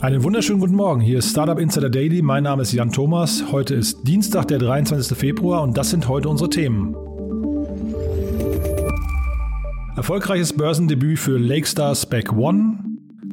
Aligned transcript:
Einen 0.00 0.22
wunderschönen 0.22 0.60
guten 0.60 0.76
Morgen. 0.76 1.00
Hier 1.00 1.18
ist 1.18 1.30
Startup 1.30 1.58
Insider 1.58 1.90
Daily. 1.90 2.22
Mein 2.22 2.44
Name 2.44 2.62
ist 2.62 2.72
Jan 2.72 2.92
Thomas. 2.92 3.50
Heute 3.50 3.74
ist 3.74 4.06
Dienstag, 4.06 4.46
der 4.46 4.60
23. 4.60 5.18
Februar 5.18 5.62
und 5.64 5.76
das 5.76 5.90
sind 5.90 6.06
heute 6.06 6.28
unsere 6.28 6.48
Themen. 6.48 6.94
Erfolgreiches 9.96 10.52
Börsendebüt 10.52 11.18
für 11.18 11.36
Lakestar 11.36 11.96
Spec 11.96 12.32
One. 12.32 12.78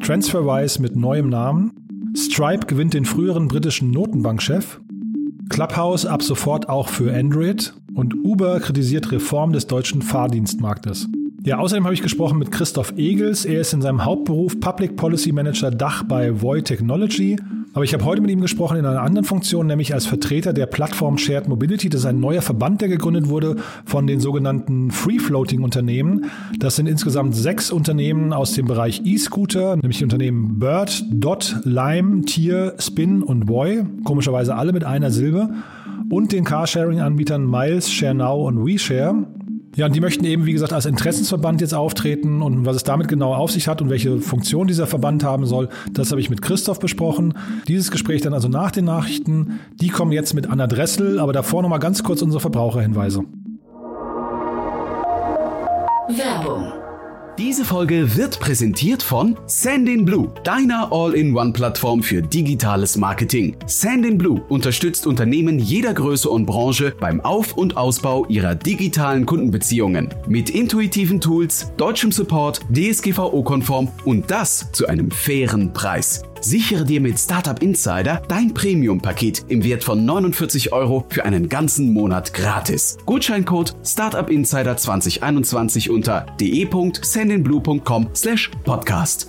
TransferWise 0.01 0.81
mit 0.81 0.95
neuem 0.95 1.29
Namen. 1.29 1.71
Stripe 2.17 2.65
gewinnt 2.65 2.95
den 2.95 3.05
früheren 3.05 3.47
britischen 3.47 3.91
Notenbankchef. 3.91 4.81
Clubhouse 5.49 6.07
ab 6.07 6.23
sofort 6.23 6.67
auch 6.67 6.89
für 6.89 7.13
Android. 7.13 7.75
Und 7.93 8.15
Uber 8.25 8.59
kritisiert 8.59 9.11
Reform 9.11 9.53
des 9.53 9.67
deutschen 9.67 10.01
Fahrdienstmarktes. 10.01 11.09
Ja, 11.45 11.59
außerdem 11.59 11.83
habe 11.83 11.93
ich 11.93 12.01
gesprochen 12.01 12.39
mit 12.39 12.51
Christoph 12.51 12.97
Egels. 12.97 13.45
Er 13.45 13.61
ist 13.61 13.71
in 13.71 13.79
seinem 13.79 14.03
Hauptberuf 14.03 14.59
Public 14.59 14.95
Policy 14.95 15.31
Manager 15.31 15.69
Dach 15.69 16.01
bei 16.01 16.41
Voy 16.41 16.63
Technology. 16.63 17.35
Aber 17.73 17.83
ich 17.83 17.93
habe 17.93 18.03
heute 18.03 18.19
mit 18.19 18.31
ihm 18.31 18.41
gesprochen 18.41 18.77
in 18.77 18.85
einer 18.87 19.03
anderen 19.03 19.25
Funktion, 19.25 19.67
nämlich 19.67 19.93
als 19.93 20.07
Vertreter 20.07 20.53
der 20.53 20.65
Plattform 20.65 21.19
Shared 21.19 21.47
Mobility. 21.47 21.87
Das 21.87 22.01
ist 22.01 22.07
ein 22.07 22.19
neuer 22.19 22.41
Verband, 22.41 22.81
der 22.81 22.87
gegründet 22.87 23.29
wurde 23.29 23.57
von 23.85 24.07
den 24.07 24.19
sogenannten 24.19 24.89
Free-Floating-Unternehmen. 24.89 26.31
Das 26.57 26.77
sind 26.77 26.87
insgesamt 26.87 27.35
sechs 27.35 27.69
Unternehmen 27.69 28.33
aus 28.33 28.53
dem 28.53 28.65
Bereich 28.65 29.03
E-Scooter, 29.05 29.75
nämlich 29.75 29.99
die 29.99 30.03
Unternehmen 30.05 30.57
Bird, 30.57 31.03
Dot, 31.11 31.57
Lime, 31.63 32.21
Tier, 32.21 32.73
Spin 32.79 33.21
und 33.21 33.47
Voy. 33.47 33.83
Komischerweise 34.03 34.55
alle 34.55 34.73
mit 34.73 34.83
einer 34.83 35.11
Silbe. 35.11 35.49
Und 36.09 36.31
den 36.31 36.43
Carsharing-Anbietern 36.43 37.47
Miles, 37.47 37.91
ShareNow 37.91 38.47
und 38.47 38.65
WeShare. 38.65 39.27
Ja, 39.75 39.87
und 39.87 39.95
die 39.95 39.99
möchten 39.99 40.23
eben, 40.23 40.45
wie 40.45 40.53
gesagt, 40.53 40.71
als 40.71 40.85
Interessensverband 40.85 41.59
jetzt 41.59 41.73
auftreten 41.73 42.41
und 42.41 42.65
was 42.65 42.77
es 42.77 42.83
damit 42.83 43.09
genau 43.09 43.33
auf 43.33 43.51
sich 43.51 43.67
hat 43.67 43.81
und 43.81 43.89
welche 43.89 44.19
Funktion 44.21 44.67
dieser 44.67 44.87
Verband 44.87 45.23
haben 45.23 45.45
soll, 45.45 45.67
das 45.91 46.11
habe 46.11 46.21
ich 46.21 46.29
mit 46.29 46.41
Christoph 46.41 46.79
besprochen. 46.79 47.33
Dieses 47.67 47.91
Gespräch 47.91 48.21
dann 48.21 48.33
also 48.33 48.47
nach 48.47 48.71
den 48.71 48.85
Nachrichten. 48.85 49.59
Die 49.81 49.89
kommen 49.89 50.13
jetzt 50.13 50.33
mit 50.33 50.49
Anna 50.49 50.67
Dressel, 50.67 51.19
aber 51.19 51.33
davor 51.33 51.61
nochmal 51.61 51.79
ganz 51.79 52.03
kurz 52.03 52.21
unsere 52.21 52.39
Verbraucherhinweise. 52.39 53.23
Werbung 56.07 56.71
diese 57.37 57.65
Folge 57.65 58.15
wird 58.15 58.39
präsentiert 58.39 59.03
von 59.03 59.37
Sendinblue, 59.45 60.31
deiner 60.43 60.91
All-in-One-Plattform 60.91 62.01
für 62.01 62.21
digitales 62.21 62.95
Marketing. 62.97 63.57
Sendinblue 63.65 64.41
unterstützt 64.47 65.05
Unternehmen 65.05 65.59
jeder 65.59 65.93
Größe 65.93 66.29
und 66.29 66.45
Branche 66.45 66.93
beim 66.99 67.19
Auf- 67.21 67.57
und 67.57 67.75
Ausbau 67.75 68.25
ihrer 68.27 68.55
digitalen 68.55 69.25
Kundenbeziehungen. 69.25 70.13
Mit 70.27 70.49
intuitiven 70.49 71.19
Tools, 71.19 71.71
deutschem 71.77 72.11
Support, 72.11 72.61
DSGVO-konform 72.71 73.89
und 74.05 74.31
das 74.31 74.71
zu 74.71 74.87
einem 74.87 75.11
fairen 75.11 75.73
Preis. 75.73 76.23
Sichere 76.45 76.85
dir 76.85 77.01
mit 77.01 77.17
Startup 77.17 77.59
Insider 77.59 78.21
dein 78.27 78.53
Premium-Paket 78.53 79.45
im 79.47 79.63
Wert 79.63 79.83
von 79.83 80.05
49 80.05 80.73
Euro 80.73 81.03
für 81.09 81.25
einen 81.25 81.49
ganzen 81.49 81.91
Monat 81.91 82.35
gratis. 82.35 82.99
Gutscheincode 83.07 83.75
Startup 83.83 84.29
Insider 84.29 84.77
2021 84.77 85.89
unter 85.89 86.27
de.sendinblue.com 86.39 88.09
slash 88.13 88.51
podcast. 88.63 89.27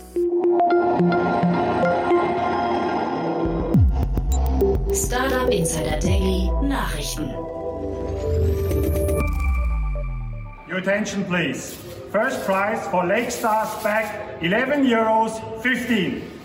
Startup 4.93 5.51
Insider 5.51 5.99
Daily 5.99 6.51
Nachrichten. 6.69 7.31
Your 10.69 10.81
attention 10.81 11.25
please. 11.25 11.79
First 12.13 12.45
prize 12.45 12.87
for 12.91 13.07
Lake 13.07 13.31
Stars 13.31 13.71
back 13.83 14.37
11 14.43 14.85
euros 14.85 15.41
15. 15.63 16.36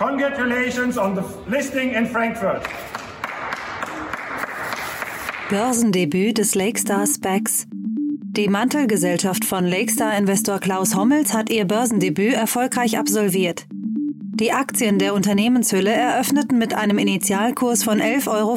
Congratulations 0.00 0.96
on 0.96 1.14
the 1.14 1.22
listing 1.46 1.92
in 1.92 2.06
Frankfurt. 2.06 2.62
Börsendebüt 5.50 6.38
des 6.38 6.54
Lakestar 6.54 7.06
Specs. 7.06 7.66
Die 7.70 8.48
Mantelgesellschaft 8.48 9.44
von 9.44 9.66
Lakestar 9.66 10.16
Investor 10.16 10.58
Klaus 10.58 10.96
Hommels 10.96 11.34
hat 11.34 11.50
ihr 11.50 11.66
Börsendebüt 11.66 12.32
erfolgreich 12.32 12.98
absolviert. 12.98 13.66
Die 13.68 14.52
Aktien 14.52 14.98
der 14.98 15.12
Unternehmenshülle 15.12 15.92
eröffneten 15.92 16.56
mit 16.56 16.72
einem 16.72 16.96
Initialkurs 16.96 17.84
von 17.84 18.00
11,15 18.00 18.30
Euro. 18.30 18.56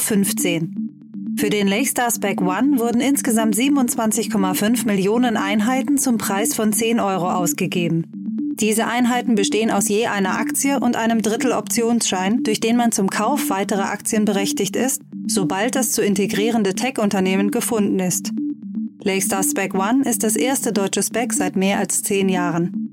Für 1.35 1.49
den 1.49 1.67
Lakestar 1.67 2.09
Spec 2.09 2.39
One 2.39 2.79
wurden 2.79 3.01
insgesamt 3.01 3.55
27,5 3.55 4.85
Millionen 4.85 5.35
Einheiten 5.35 5.97
zum 5.97 6.17
Preis 6.17 6.55
von 6.55 6.71
10 6.71 7.01
Euro 7.01 7.29
ausgegeben. 7.29 8.12
Diese 8.59 8.86
Einheiten 8.86 9.34
bestehen 9.34 9.72
aus 9.72 9.90
je 9.90 10.06
einer 10.06 10.38
Aktie 10.38 10.80
und 10.80 10.96
einem 10.96 11.24
Drittel 11.24 11.53
Optionsschein, 11.53 12.44
durch 12.44 12.59
den 12.59 12.78
man 12.78 12.91
zum 12.91 13.09
Kauf 13.09 13.50
weiterer 13.50 13.90
Aktien 13.90 14.25
berechtigt 14.25 14.75
ist, 14.75 15.02
sobald 15.25 15.75
das 15.75 15.91
zu 15.91 16.03
integrierende 16.03 16.75
Tech-Unternehmen 16.75 17.50
gefunden 17.50 17.97
ist. 18.00 18.31
Lakestar 19.02 19.44
Spec 19.44 19.74
One 19.74 20.08
ist 20.08 20.24
das 20.24 20.36
erste 20.36 20.72
deutsche 20.72 21.02
Spec 21.02 21.34
seit 21.34 21.56
mehr 21.56 21.80
als 21.80 22.03
zehn 22.03 22.30
Jahren. 22.30 22.90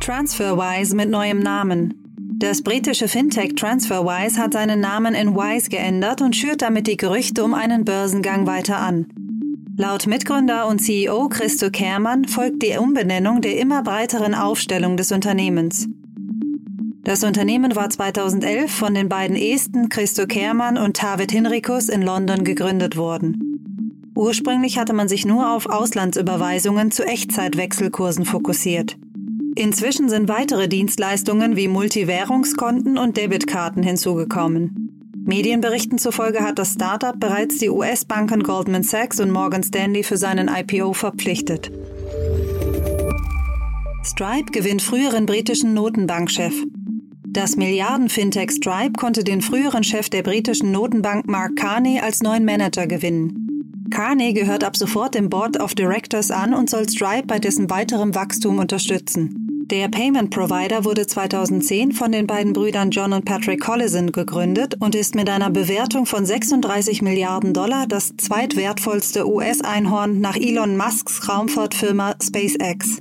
TransferWise 0.00 0.94
mit 0.94 1.08
neuem 1.08 1.40
Namen. 1.40 1.94
Das 2.36 2.60
britische 2.60 3.08
Fintech 3.08 3.54
TransferWise 3.54 4.38
hat 4.38 4.52
seinen 4.52 4.80
Namen 4.80 5.14
in 5.14 5.34
Wise 5.34 5.70
geändert 5.70 6.20
und 6.20 6.36
schürt 6.36 6.60
damit 6.60 6.86
die 6.88 6.98
Gerüchte 6.98 7.42
um 7.42 7.54
einen 7.54 7.86
Börsengang 7.86 8.46
weiter 8.46 8.76
an. 8.76 9.06
Laut 9.76 10.06
Mitgründer 10.06 10.68
und 10.68 10.78
CEO 10.78 11.28
Christo 11.28 11.68
Kehrmann 11.68 12.26
folgt 12.26 12.62
die 12.62 12.76
Umbenennung 12.78 13.40
der 13.40 13.58
immer 13.58 13.82
breiteren 13.82 14.32
Aufstellung 14.32 14.96
des 14.96 15.10
Unternehmens. 15.10 15.88
Das 17.02 17.24
Unternehmen 17.24 17.74
war 17.74 17.90
2011 17.90 18.70
von 18.72 18.94
den 18.94 19.08
beiden 19.08 19.34
Esten 19.34 19.88
Christo 19.88 20.26
Kehrmann 20.28 20.78
und 20.78 21.02
David 21.02 21.32
Hinrikus 21.32 21.88
in 21.88 22.02
London 22.02 22.44
gegründet 22.44 22.96
worden. 22.96 24.12
Ursprünglich 24.14 24.78
hatte 24.78 24.92
man 24.92 25.08
sich 25.08 25.26
nur 25.26 25.52
auf 25.52 25.66
Auslandsüberweisungen 25.66 26.92
zu 26.92 27.04
Echtzeitwechselkursen 27.04 28.24
fokussiert. 28.24 28.96
Inzwischen 29.56 30.08
sind 30.08 30.28
weitere 30.28 30.68
Dienstleistungen 30.68 31.56
wie 31.56 31.66
Multivährungskonten 31.66 32.96
und 32.96 33.16
Debitkarten 33.16 33.82
hinzugekommen. 33.82 34.83
Medienberichten 35.26 35.98
zufolge 35.98 36.40
hat 36.40 36.58
das 36.58 36.74
Startup 36.74 37.18
bereits 37.18 37.56
die 37.56 37.70
US-Banken 37.70 38.42
Goldman 38.42 38.82
Sachs 38.82 39.20
und 39.20 39.30
Morgan 39.30 39.62
Stanley 39.62 40.02
für 40.02 40.18
seinen 40.18 40.48
IPO 40.48 40.92
verpflichtet. 40.92 41.70
Stripe 44.04 44.52
gewinnt 44.52 44.82
früheren 44.82 45.24
britischen 45.24 45.72
Notenbankchef. 45.72 46.54
Das 47.26 47.56
Milliarden-Fintech 47.56 48.50
Stripe 48.50 48.92
konnte 48.98 49.24
den 49.24 49.40
früheren 49.40 49.82
Chef 49.82 50.10
der 50.10 50.22
britischen 50.22 50.72
Notenbank 50.72 51.26
Mark 51.26 51.56
Carney 51.56 52.00
als 52.00 52.22
neuen 52.22 52.44
Manager 52.44 52.86
gewinnen. 52.86 53.88
Carney 53.90 54.34
gehört 54.34 54.62
ab 54.62 54.76
sofort 54.76 55.14
dem 55.14 55.30
Board 55.30 55.58
of 55.58 55.74
Directors 55.74 56.30
an 56.30 56.52
und 56.52 56.68
soll 56.68 56.86
Stripe 56.88 57.26
bei 57.26 57.38
dessen 57.38 57.70
weiterem 57.70 58.14
Wachstum 58.14 58.58
unterstützen. 58.58 59.43
Der 59.70 59.88
Payment 59.88 60.28
Provider 60.28 60.84
wurde 60.84 61.06
2010 61.06 61.92
von 61.92 62.12
den 62.12 62.26
beiden 62.26 62.52
Brüdern 62.52 62.90
John 62.90 63.14
und 63.14 63.24
Patrick 63.24 63.62
Collison 63.62 64.12
gegründet 64.12 64.74
und 64.80 64.94
ist 64.94 65.14
mit 65.14 65.30
einer 65.30 65.48
Bewertung 65.48 66.04
von 66.04 66.26
36 66.26 67.00
Milliarden 67.00 67.54
Dollar 67.54 67.86
das 67.88 68.14
zweitwertvollste 68.14 69.26
US-Einhorn 69.26 70.20
nach 70.20 70.36
Elon 70.36 70.76
Musks 70.76 71.26
Raumfahrtfirma 71.30 72.14
SpaceX. 72.22 72.98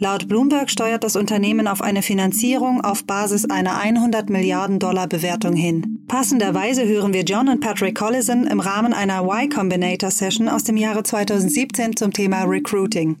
Laut 0.00 0.28
Bloomberg 0.28 0.68
steuert 0.68 1.02
das 1.02 1.16
Unternehmen 1.16 1.66
auf 1.66 1.80
eine 1.80 2.02
Finanzierung 2.02 2.82
auf 2.82 3.06
Basis 3.06 3.46
einer 3.46 3.78
100 3.78 4.28
Milliarden 4.28 4.78
Dollar 4.78 5.06
Bewertung 5.06 5.54
hin. 5.54 6.04
Passenderweise 6.08 6.86
hören 6.86 7.14
wir 7.14 7.22
John 7.22 7.48
und 7.48 7.60
Patrick 7.60 7.96
Collison 7.96 8.46
im 8.46 8.60
Rahmen 8.60 8.92
einer 8.92 9.22
Y 9.22 9.48
Combinator 9.48 10.10
Session 10.10 10.50
aus 10.50 10.64
dem 10.64 10.76
Jahre 10.76 11.04
2017 11.04 11.96
zum 11.96 12.12
Thema 12.12 12.42
Recruiting. 12.42 13.16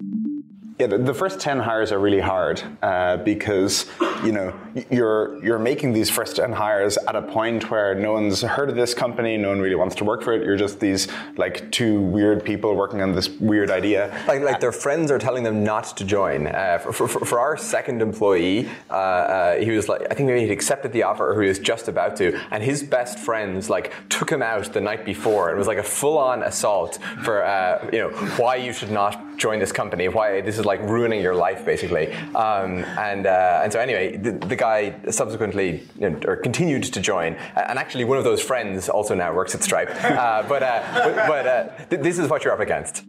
Yeah, 0.76 0.88
the 0.88 1.14
first 1.14 1.38
ten 1.38 1.60
hires 1.60 1.92
are 1.92 2.00
really 2.00 2.18
hard 2.18 2.60
uh, 2.82 3.18
because 3.18 3.86
you 4.24 4.32
know 4.32 4.52
you're 4.90 5.40
you're 5.44 5.60
making 5.60 5.92
these 5.92 6.10
first 6.10 6.34
ten 6.34 6.50
hires 6.50 6.96
at 7.06 7.14
a 7.14 7.22
point 7.22 7.70
where 7.70 7.94
no 7.94 8.14
one's 8.14 8.42
heard 8.42 8.68
of 8.68 8.74
this 8.74 8.92
company, 8.92 9.36
no 9.36 9.50
one 9.50 9.60
really 9.60 9.76
wants 9.76 9.94
to 9.96 10.04
work 10.04 10.24
for 10.24 10.32
it. 10.32 10.44
You're 10.44 10.56
just 10.56 10.80
these 10.80 11.06
like 11.36 11.70
two 11.70 12.00
weird 12.00 12.44
people 12.44 12.74
working 12.74 13.02
on 13.02 13.12
this 13.12 13.28
weird 13.28 13.70
idea. 13.70 14.20
Like 14.26 14.42
like 14.42 14.58
their 14.58 14.72
friends 14.72 15.12
are 15.12 15.18
telling 15.20 15.44
them 15.44 15.62
not 15.62 15.96
to 15.96 16.04
join. 16.04 16.48
Uh, 16.48 16.78
for, 16.78 16.92
for, 16.92 17.24
for, 17.24 17.38
our 17.38 17.56
second 17.56 18.02
employee, 18.02 18.68
uh, 18.90 18.94
uh, 18.94 19.56
he 19.60 19.70
was 19.70 19.88
like 19.88 20.02
I 20.10 20.14
think 20.14 20.26
maybe 20.26 20.40
he'd 20.40 20.50
accepted 20.50 20.92
the 20.92 21.04
offer 21.04 21.32
or 21.32 21.40
he 21.40 21.46
was 21.46 21.60
just 21.60 21.86
about 21.86 22.16
to, 22.16 22.36
and 22.50 22.64
his 22.64 22.82
best 22.82 23.20
friends 23.20 23.70
like 23.70 23.92
took 24.08 24.28
him 24.28 24.42
out 24.42 24.72
the 24.72 24.80
night 24.80 25.04
before. 25.04 25.52
It 25.52 25.56
was 25.56 25.68
like 25.68 25.78
a 25.78 25.84
full 25.84 26.18
on 26.18 26.42
assault 26.42 26.98
for 27.22 27.44
uh, 27.44 27.88
you 27.92 28.00
know 28.00 28.10
why 28.38 28.56
you 28.56 28.72
should 28.72 28.90
not 28.90 29.36
join 29.36 29.58
this 29.58 29.72
company, 29.72 30.08
why 30.08 30.40
this 30.40 30.58
is 30.58 30.63
like 30.64 30.80
ruining 30.82 31.20
your 31.20 31.34
life 31.34 31.64
basically. 31.64 32.12
Um, 32.34 32.84
and 32.98 33.26
uh, 33.26 33.60
and 33.62 33.72
so 33.72 33.80
anyway, 33.80 34.16
the, 34.16 34.32
the 34.32 34.56
guy 34.56 34.94
subsequently 35.10 35.82
you 35.98 36.10
know, 36.10 36.18
or 36.26 36.36
continued 36.36 36.84
to 36.84 37.00
join, 37.00 37.34
and 37.56 37.78
actually 37.78 38.04
one 38.04 38.18
of 38.18 38.24
those 38.24 38.40
friends 38.40 38.88
also 38.88 39.14
now 39.14 39.34
works 39.34 39.54
at 39.54 39.62
Stripe. 39.62 39.90
Uh, 40.24 40.42
but 40.48 40.62
uh, 40.62 40.82
but, 40.94 41.14
but 41.26 41.46
uh, 41.46 41.68
th 41.90 42.00
this 42.00 42.18
is 42.18 42.30
what 42.30 42.44
you're 42.44 42.52
up 42.52 42.60
against. 42.60 43.04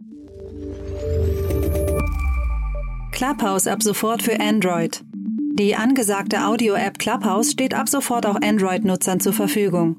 Clubhouse 3.12 3.66
ab 3.66 3.82
sofort 3.82 4.22
für 4.22 4.38
Android. 4.40 5.00
Die 5.58 5.74
angesagte 5.74 6.40
Audio-App 6.40 6.98
Clubhouse 6.98 7.52
steht 7.52 7.74
ab 7.74 7.88
sofort 7.88 8.26
auch 8.26 8.36
Android-Nutzern 8.42 9.20
zur 9.20 9.32
Verfügung. 9.32 9.96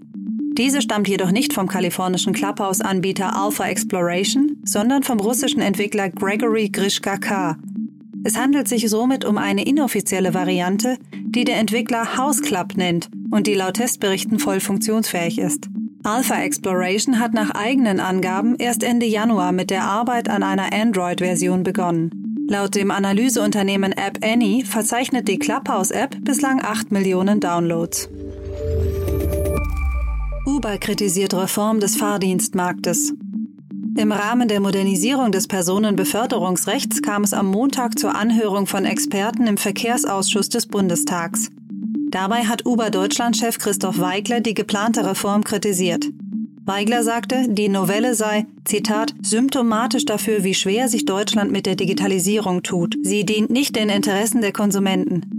Diese 0.58 0.82
stammt 0.82 1.08
jedoch 1.08 1.32
nicht 1.32 1.54
vom 1.54 1.68
kalifornischen 1.68 2.34
Clubhouse-Anbieter 2.34 3.40
Alpha 3.40 3.68
Exploration, 3.68 4.58
sondern 4.64 5.04
vom 5.04 5.20
russischen 5.20 5.62
Entwickler 5.62 6.10
Gregory 6.10 6.70
Grishka 6.70 7.18
K. 7.18 7.58
Es 8.24 8.36
handelt 8.36 8.68
sich 8.68 8.90
somit 8.90 9.24
um 9.24 9.38
eine 9.38 9.66
inoffizielle 9.66 10.34
Variante, 10.34 10.98
die 11.14 11.44
der 11.44 11.58
Entwickler 11.58 12.18
House 12.18 12.42
Club 12.42 12.76
nennt 12.76 13.10
und 13.30 13.46
die 13.46 13.54
laut 13.54 13.76
Testberichten 13.76 14.40
voll 14.40 14.60
funktionsfähig 14.60 15.38
ist. 15.38 15.70
Alpha 16.04 16.42
Exploration 16.42 17.20
hat 17.20 17.36
nach 17.36 17.52
eigenen 17.52 18.00
Angaben 18.00 18.56
erst 18.58 18.84
Ende 18.84 19.06
Januar 19.06 19.52
mit 19.52 19.70
der 19.70 19.84
Arbeit 19.84 20.28
an 20.28 20.42
einer 20.42 20.74
Android-Version 20.74 21.62
begonnen. 21.62 22.48
Laut 22.50 22.74
dem 22.76 22.90
Analyseunternehmen 22.90 23.92
App 23.92 24.20
Annie 24.24 24.66
verzeichnet 24.66 25.28
die 25.28 25.38
Clubhouse-App 25.38 26.18
bislang 26.22 26.62
8 26.64 26.92
Millionen 26.92 27.40
Downloads. 27.40 28.10
Uber 30.48 30.78
kritisiert 30.78 31.34
Reform 31.34 31.82
des 31.82 31.98
Fahrdienstmarktes. 31.98 33.14
Im 33.98 34.14
Rahmen 34.14 34.48
der 34.48 34.62
Modernisierung 34.62 35.34
des 35.34 35.46
Personenbeförderungsrechts 35.46 37.02
kam 37.02 37.26
es 37.26 37.34
am 37.34 37.48
Montag 37.48 38.00
zur 38.00 38.16
Anhörung 38.16 38.66
von 38.66 38.86
Experten 38.86 39.46
im 39.46 39.58
Verkehrsausschuss 39.58 40.48
des 40.48 40.68
Bundestags. 40.68 41.50
Dabei 42.12 42.46
hat 42.46 42.66
Uber 42.66 42.92
Deutschland-Chef 42.92 43.60
Christoph 43.60 44.00
Weigler 44.00 44.40
die 44.40 44.54
geplante 44.54 45.06
Reform 45.06 45.44
kritisiert. 45.44 46.06
Weigler 46.64 47.04
sagte, 47.04 47.48
die 47.50 47.68
Novelle 47.68 48.16
sei, 48.16 48.46
Zitat, 48.64 49.14
symptomatisch 49.22 50.06
dafür, 50.06 50.46
wie 50.46 50.54
schwer 50.54 50.88
sich 50.88 51.04
Deutschland 51.04 51.52
mit 51.52 51.66
der 51.66 51.76
Digitalisierung 51.76 52.64
tut. 52.64 52.96
Sie 53.04 53.26
dient 53.26 53.50
nicht 53.50 53.76
den 53.76 53.90
Interessen 53.90 54.40
der 54.40 54.54
Konsumenten. 54.54 55.37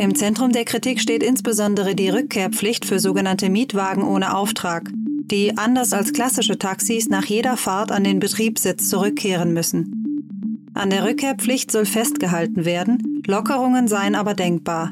Im 0.00 0.14
Zentrum 0.14 0.50
der 0.50 0.64
Kritik 0.64 0.98
steht 0.98 1.22
insbesondere 1.22 1.94
die 1.94 2.08
Rückkehrpflicht 2.08 2.86
für 2.86 2.98
sogenannte 2.98 3.50
Mietwagen 3.50 4.02
ohne 4.02 4.34
Auftrag, 4.34 4.90
die 4.94 5.58
anders 5.58 5.92
als 5.92 6.14
klassische 6.14 6.56
Taxis 6.56 7.10
nach 7.10 7.26
jeder 7.26 7.58
Fahrt 7.58 7.92
an 7.92 8.02
den 8.02 8.18
Betriebssitz 8.18 8.88
zurückkehren 8.88 9.52
müssen. 9.52 10.70
An 10.72 10.88
der 10.88 11.04
Rückkehrpflicht 11.04 11.70
soll 11.70 11.84
festgehalten 11.84 12.64
werden, 12.64 13.22
Lockerungen 13.26 13.88
seien 13.88 14.14
aber 14.14 14.32
denkbar. 14.32 14.90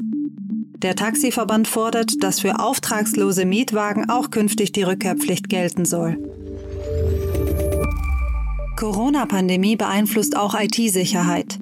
Der 0.83 0.95
Taxiverband 0.95 1.69
fordert, 1.69 2.23
dass 2.23 2.41
für 2.41 2.61
auftragslose 2.61 3.47
Mietwagen 3.47 4.11
auch 4.11 4.29
künftig 4.29 4.73
die 4.73 4.83
Rückkehrpflicht 4.83 5.49
gelten 5.49 5.87
soll. 5.87 6.19
Corona-Pandemie 8.77 9.77
beeinflusst 9.77 10.37
auch 10.37 10.55
IT-Sicherheit. 10.55 11.59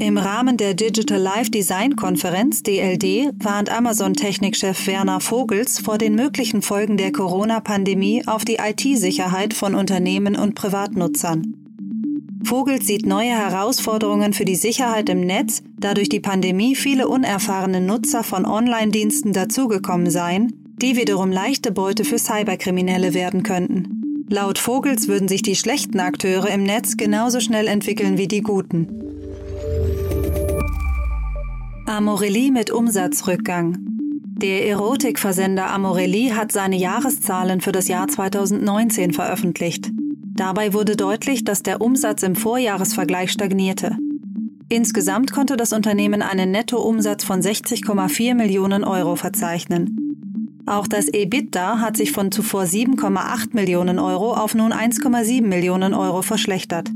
Im 0.00 0.16
Rahmen 0.16 0.56
der 0.56 0.72
Digital 0.72 1.20
Life 1.20 1.50
Design 1.50 1.94
Konferenz 1.94 2.62
DLD 2.62 3.34
warnt 3.44 3.70
Amazon-Technikchef 3.70 4.86
Werner 4.86 5.20
Vogels 5.20 5.78
vor 5.78 5.98
den 5.98 6.14
möglichen 6.14 6.62
Folgen 6.62 6.96
der 6.96 7.12
Corona-Pandemie 7.12 8.26
auf 8.26 8.46
die 8.46 8.56
IT-Sicherheit 8.56 9.52
von 9.52 9.74
Unternehmen 9.74 10.36
und 10.36 10.54
Privatnutzern. 10.54 11.54
Vogel 12.42 12.80
sieht 12.80 13.04
neue 13.04 13.28
Herausforderungen 13.28 14.32
für 14.32 14.46
die 14.46 14.56
Sicherheit 14.56 15.10
im 15.10 15.20
Netz, 15.20 15.62
da 15.78 15.92
durch 15.92 16.08
die 16.08 16.20
Pandemie 16.20 16.76
viele 16.76 17.06
unerfahrene 17.06 17.82
Nutzer 17.82 18.24
von 18.24 18.46
Online-Diensten 18.46 19.34
dazugekommen 19.34 20.10
seien, 20.10 20.74
die 20.80 20.96
wiederum 20.96 21.30
leichte 21.30 21.72
Beute 21.72 22.06
für 22.06 22.18
Cyberkriminelle 22.18 23.12
werden 23.12 23.42
könnten. 23.42 24.24
Laut 24.30 24.58
Vogels 24.58 25.08
würden 25.08 25.28
sich 25.28 25.42
die 25.42 25.56
schlechten 25.56 26.00
Akteure 26.00 26.48
im 26.48 26.62
Netz 26.62 26.96
genauso 26.96 27.40
schnell 27.40 27.66
entwickeln 27.66 28.16
wie 28.16 28.28
die 28.28 28.40
guten. 28.40 28.99
Amorelie 31.90 32.52
mit 32.52 32.70
Umsatzrückgang. 32.70 33.76
Der 34.36 34.68
Erotikversender 34.68 35.72
Amorelie 35.72 36.36
hat 36.36 36.52
seine 36.52 36.76
Jahreszahlen 36.76 37.60
für 37.60 37.72
das 37.72 37.88
Jahr 37.88 38.06
2019 38.06 39.12
veröffentlicht. 39.12 39.90
Dabei 40.36 40.72
wurde 40.72 40.94
deutlich, 40.94 41.42
dass 41.42 41.64
der 41.64 41.80
Umsatz 41.80 42.22
im 42.22 42.36
Vorjahresvergleich 42.36 43.32
stagnierte. 43.32 43.96
Insgesamt 44.68 45.32
konnte 45.32 45.56
das 45.56 45.72
Unternehmen 45.72 46.22
einen 46.22 46.52
Nettoumsatz 46.52 47.24
von 47.24 47.40
60,4 47.40 48.34
Millionen 48.36 48.84
Euro 48.84 49.16
verzeichnen. 49.16 50.62
Auch 50.66 50.86
das 50.86 51.08
EBITDA 51.08 51.80
hat 51.80 51.96
sich 51.96 52.12
von 52.12 52.30
zuvor 52.30 52.62
7,8 52.62 53.48
Millionen 53.52 53.98
Euro 53.98 54.34
auf 54.34 54.54
nun 54.54 54.72
1,7 54.72 55.42
Millionen 55.42 55.94
Euro 55.94 56.22
verschlechtert. 56.22 56.88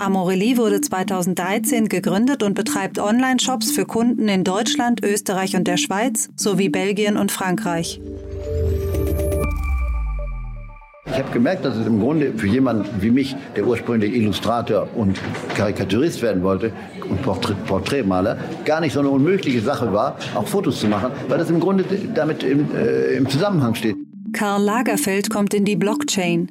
Amorelie 0.00 0.56
wurde 0.56 0.80
2013 0.80 1.90
gegründet 1.90 2.42
und 2.42 2.54
betreibt 2.54 2.98
Online-Shops 2.98 3.70
für 3.70 3.84
Kunden 3.84 4.28
in 4.28 4.44
Deutschland, 4.44 5.04
Österreich 5.04 5.56
und 5.56 5.68
der 5.68 5.76
Schweiz 5.76 6.30
sowie 6.36 6.70
Belgien 6.70 7.18
und 7.18 7.30
Frankreich. 7.30 8.00
Ich 11.04 11.18
habe 11.18 11.30
gemerkt, 11.32 11.66
dass 11.66 11.76
es 11.76 11.86
im 11.86 12.00
Grunde 12.00 12.32
für 12.34 12.46
jemanden 12.46 13.02
wie 13.02 13.10
mich, 13.10 13.36
der 13.56 13.66
ursprünglich 13.66 14.14
Illustrator 14.14 14.88
und 14.96 15.20
Karikaturist 15.54 16.22
werden 16.22 16.42
wollte 16.42 16.72
und 17.10 17.20
Porträtmaler, 17.22 18.38
gar 18.64 18.80
nicht 18.80 18.94
so 18.94 19.00
eine 19.00 19.10
unmögliche 19.10 19.60
Sache 19.60 19.92
war, 19.92 20.16
auch 20.34 20.46
Fotos 20.46 20.80
zu 20.80 20.86
machen, 20.86 21.10
weil 21.28 21.36
das 21.36 21.50
im 21.50 21.60
Grunde 21.60 21.84
damit 22.14 22.42
im, 22.42 22.74
äh, 22.74 23.16
im 23.16 23.28
Zusammenhang 23.28 23.74
steht. 23.74 23.96
Karl 24.32 24.62
Lagerfeld 24.62 25.28
kommt 25.28 25.52
in 25.52 25.64
die 25.64 25.76
Blockchain. 25.76 26.50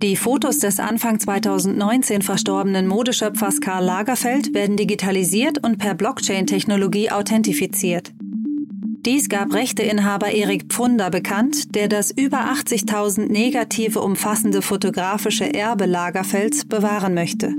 Die 0.00 0.14
Fotos 0.14 0.60
des 0.60 0.78
Anfang 0.78 1.18
2019 1.18 2.22
verstorbenen 2.22 2.86
Modeschöpfers 2.86 3.60
Karl 3.60 3.84
Lagerfeld 3.84 4.54
werden 4.54 4.76
digitalisiert 4.76 5.64
und 5.64 5.78
per 5.78 5.94
Blockchain-Technologie 5.96 7.10
authentifiziert. 7.10 8.12
Dies 8.20 9.28
gab 9.28 9.52
Rechteinhaber 9.52 10.30
Erik 10.30 10.66
Pfunder 10.68 11.10
bekannt, 11.10 11.74
der 11.74 11.88
das 11.88 12.12
über 12.12 12.52
80.000 12.52 13.26
negative 13.26 14.00
umfassende 14.00 14.62
fotografische 14.62 15.52
Erbe 15.52 15.86
Lagerfelds 15.86 16.66
bewahren 16.66 17.14
möchte. 17.14 17.54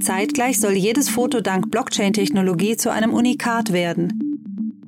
Zeitgleich 0.00 0.60
soll 0.60 0.74
jedes 0.74 1.08
Foto 1.08 1.40
dank 1.40 1.72
Blockchain-Technologie 1.72 2.76
zu 2.76 2.92
einem 2.92 3.12
Unikat 3.12 3.72
werden. 3.72 4.20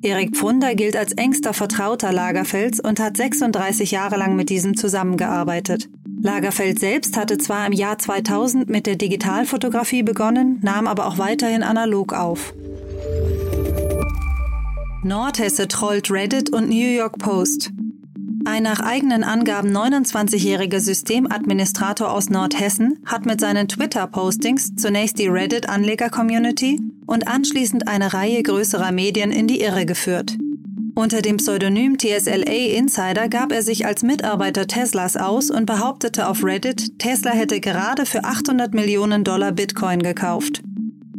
Erik 0.03 0.37
Pfunder 0.37 0.77
gilt 0.77 0.97
als 0.97 1.15
engster 1.15 1.53
Vertrauter 1.53 2.13
Lagerfelds 2.13 2.79
und 2.79 3.01
hat 3.01 3.17
36 3.17 3.91
Jahre 3.91 4.17
lang 4.17 4.37
mit 4.37 4.51
diesem 4.51 4.77
zusammengearbeitet. 4.77 5.89
Lagerfeld 6.27 6.81
selbst 6.81 7.17
hatte 7.17 7.39
zwar 7.39 7.69
im 7.69 7.73
Jahr 7.73 7.99
2000 7.99 8.69
mit 8.69 8.87
der 8.87 8.97
Digitalfotografie 8.97 10.03
begonnen, 10.03 10.59
nahm 10.61 10.89
aber 10.89 11.07
auch 11.07 11.19
weiterhin 11.19 11.63
analog 11.63 12.13
auf. 12.13 12.53
Nordhesse 15.05 15.69
trollt 15.69 16.11
Reddit 16.11 16.51
und 16.51 16.69
New 16.69 16.97
York 16.97 17.19
Post. 17.19 17.71
Ein 18.45 18.65
nach 18.65 18.81
eigenen 18.81 19.23
Angaben 19.23 19.71
29-jähriger 19.71 20.81
Systemadministrator 20.81 22.11
aus 22.11 22.29
Nordhessen 22.29 22.99
hat 23.07 23.25
mit 23.25 23.41
seinen 23.41 23.69
Twitter-Postings 23.69 24.75
zunächst 24.75 25.21
die 25.21 25.29
Reddit-Anleger-Community 25.29 26.81
und 27.07 27.29
anschließend 27.29 27.87
eine 27.87 28.13
Reihe 28.13 28.43
größerer 28.43 28.91
Medien 28.91 29.31
in 29.31 29.47
die 29.47 29.61
Irre 29.61 29.87
geführt. 29.87 30.37
Unter 30.99 31.21
dem 31.21 31.37
Pseudonym 31.37 31.99
TSLA 31.99 32.75
Insider 32.75 33.29
gab 33.29 33.53
er 33.53 33.61
sich 33.61 33.85
als 33.85 34.03
Mitarbeiter 34.03 34.67
Teslas 34.67 35.19
aus 35.19 35.51
und 35.51 35.67
behauptete 35.67 36.27
auf 36.27 36.43
Reddit, 36.43 36.99
Tesla 36.99 37.33
hätte 37.33 37.61
gerade 37.61 38.07
für 38.07 38.25
800 38.25 38.73
Millionen 38.73 39.23
Dollar 39.23 39.53
Bitcoin 39.53 40.03
gekauft. 40.03 40.63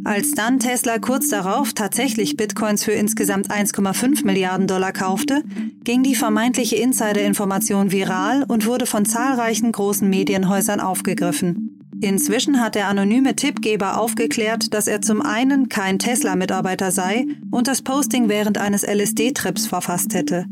Als 0.03 0.31
dann 0.31 0.57
Tesla 0.57 0.97
kurz 0.97 1.29
darauf 1.29 1.73
tatsächlich 1.73 2.35
Bitcoins 2.37 2.83
für 2.83 2.93
insgesamt 2.93 3.51
1,5 3.51 4.25
Milliarden 4.25 4.65
Dollar 4.65 4.93
kaufte, 4.93 5.43
ging 5.83 6.01
die 6.01 6.15
vermeintliche 6.15 6.77
Insider-Information 6.77 7.91
viral 7.91 8.45
und 8.47 8.65
wurde 8.65 8.87
von 8.87 9.05
zahlreichen 9.05 9.71
großen 9.71 10.09
Medienhäusern 10.09 10.79
aufgegriffen. 10.79 11.76
Inzwischen 12.01 12.61
hat 12.61 12.75
der 12.75 12.87
anonyme 12.87 13.35
Tippgeber 13.35 13.99
aufgeklärt, 13.99 14.73
dass 14.73 14.87
er 14.87 15.01
zum 15.01 15.21
einen 15.21 15.67
kein 15.67 15.97
Tesla-Mitarbeiter 15.97 16.91
sei 16.91 17.25
und 17.49 17.67
das 17.67 17.81
Posting 17.81 18.29
während 18.29 18.59
eines 18.59 18.83
LSD-Trips 18.83 19.65
verfasst 19.65 20.13
hätte. 20.13 20.45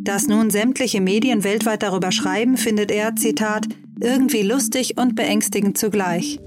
Dass 0.00 0.28
nun 0.28 0.50
sämtliche 0.50 1.00
Medien 1.00 1.42
weltweit 1.42 1.82
darüber 1.82 2.12
schreiben, 2.12 2.56
findet 2.56 2.90
er, 2.90 3.16
Zitat, 3.16 3.66
irgendwie 4.00 4.42
lustig 4.42 4.96
und 4.96 5.16
beängstigend 5.16 5.76
zugleich. 5.76 6.38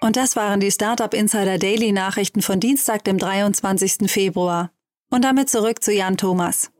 Und 0.00 0.16
das 0.16 0.34
waren 0.34 0.60
die 0.60 0.70
Startup 0.70 1.12
Insider 1.12 1.58
Daily 1.58 1.92
Nachrichten 1.92 2.42
von 2.42 2.58
Dienstag, 2.58 3.04
dem 3.04 3.18
23. 3.18 4.10
Februar. 4.10 4.70
Und 5.10 5.24
damit 5.24 5.50
zurück 5.50 5.82
zu 5.82 5.92
Jan 5.92 6.16
Thomas. 6.16 6.70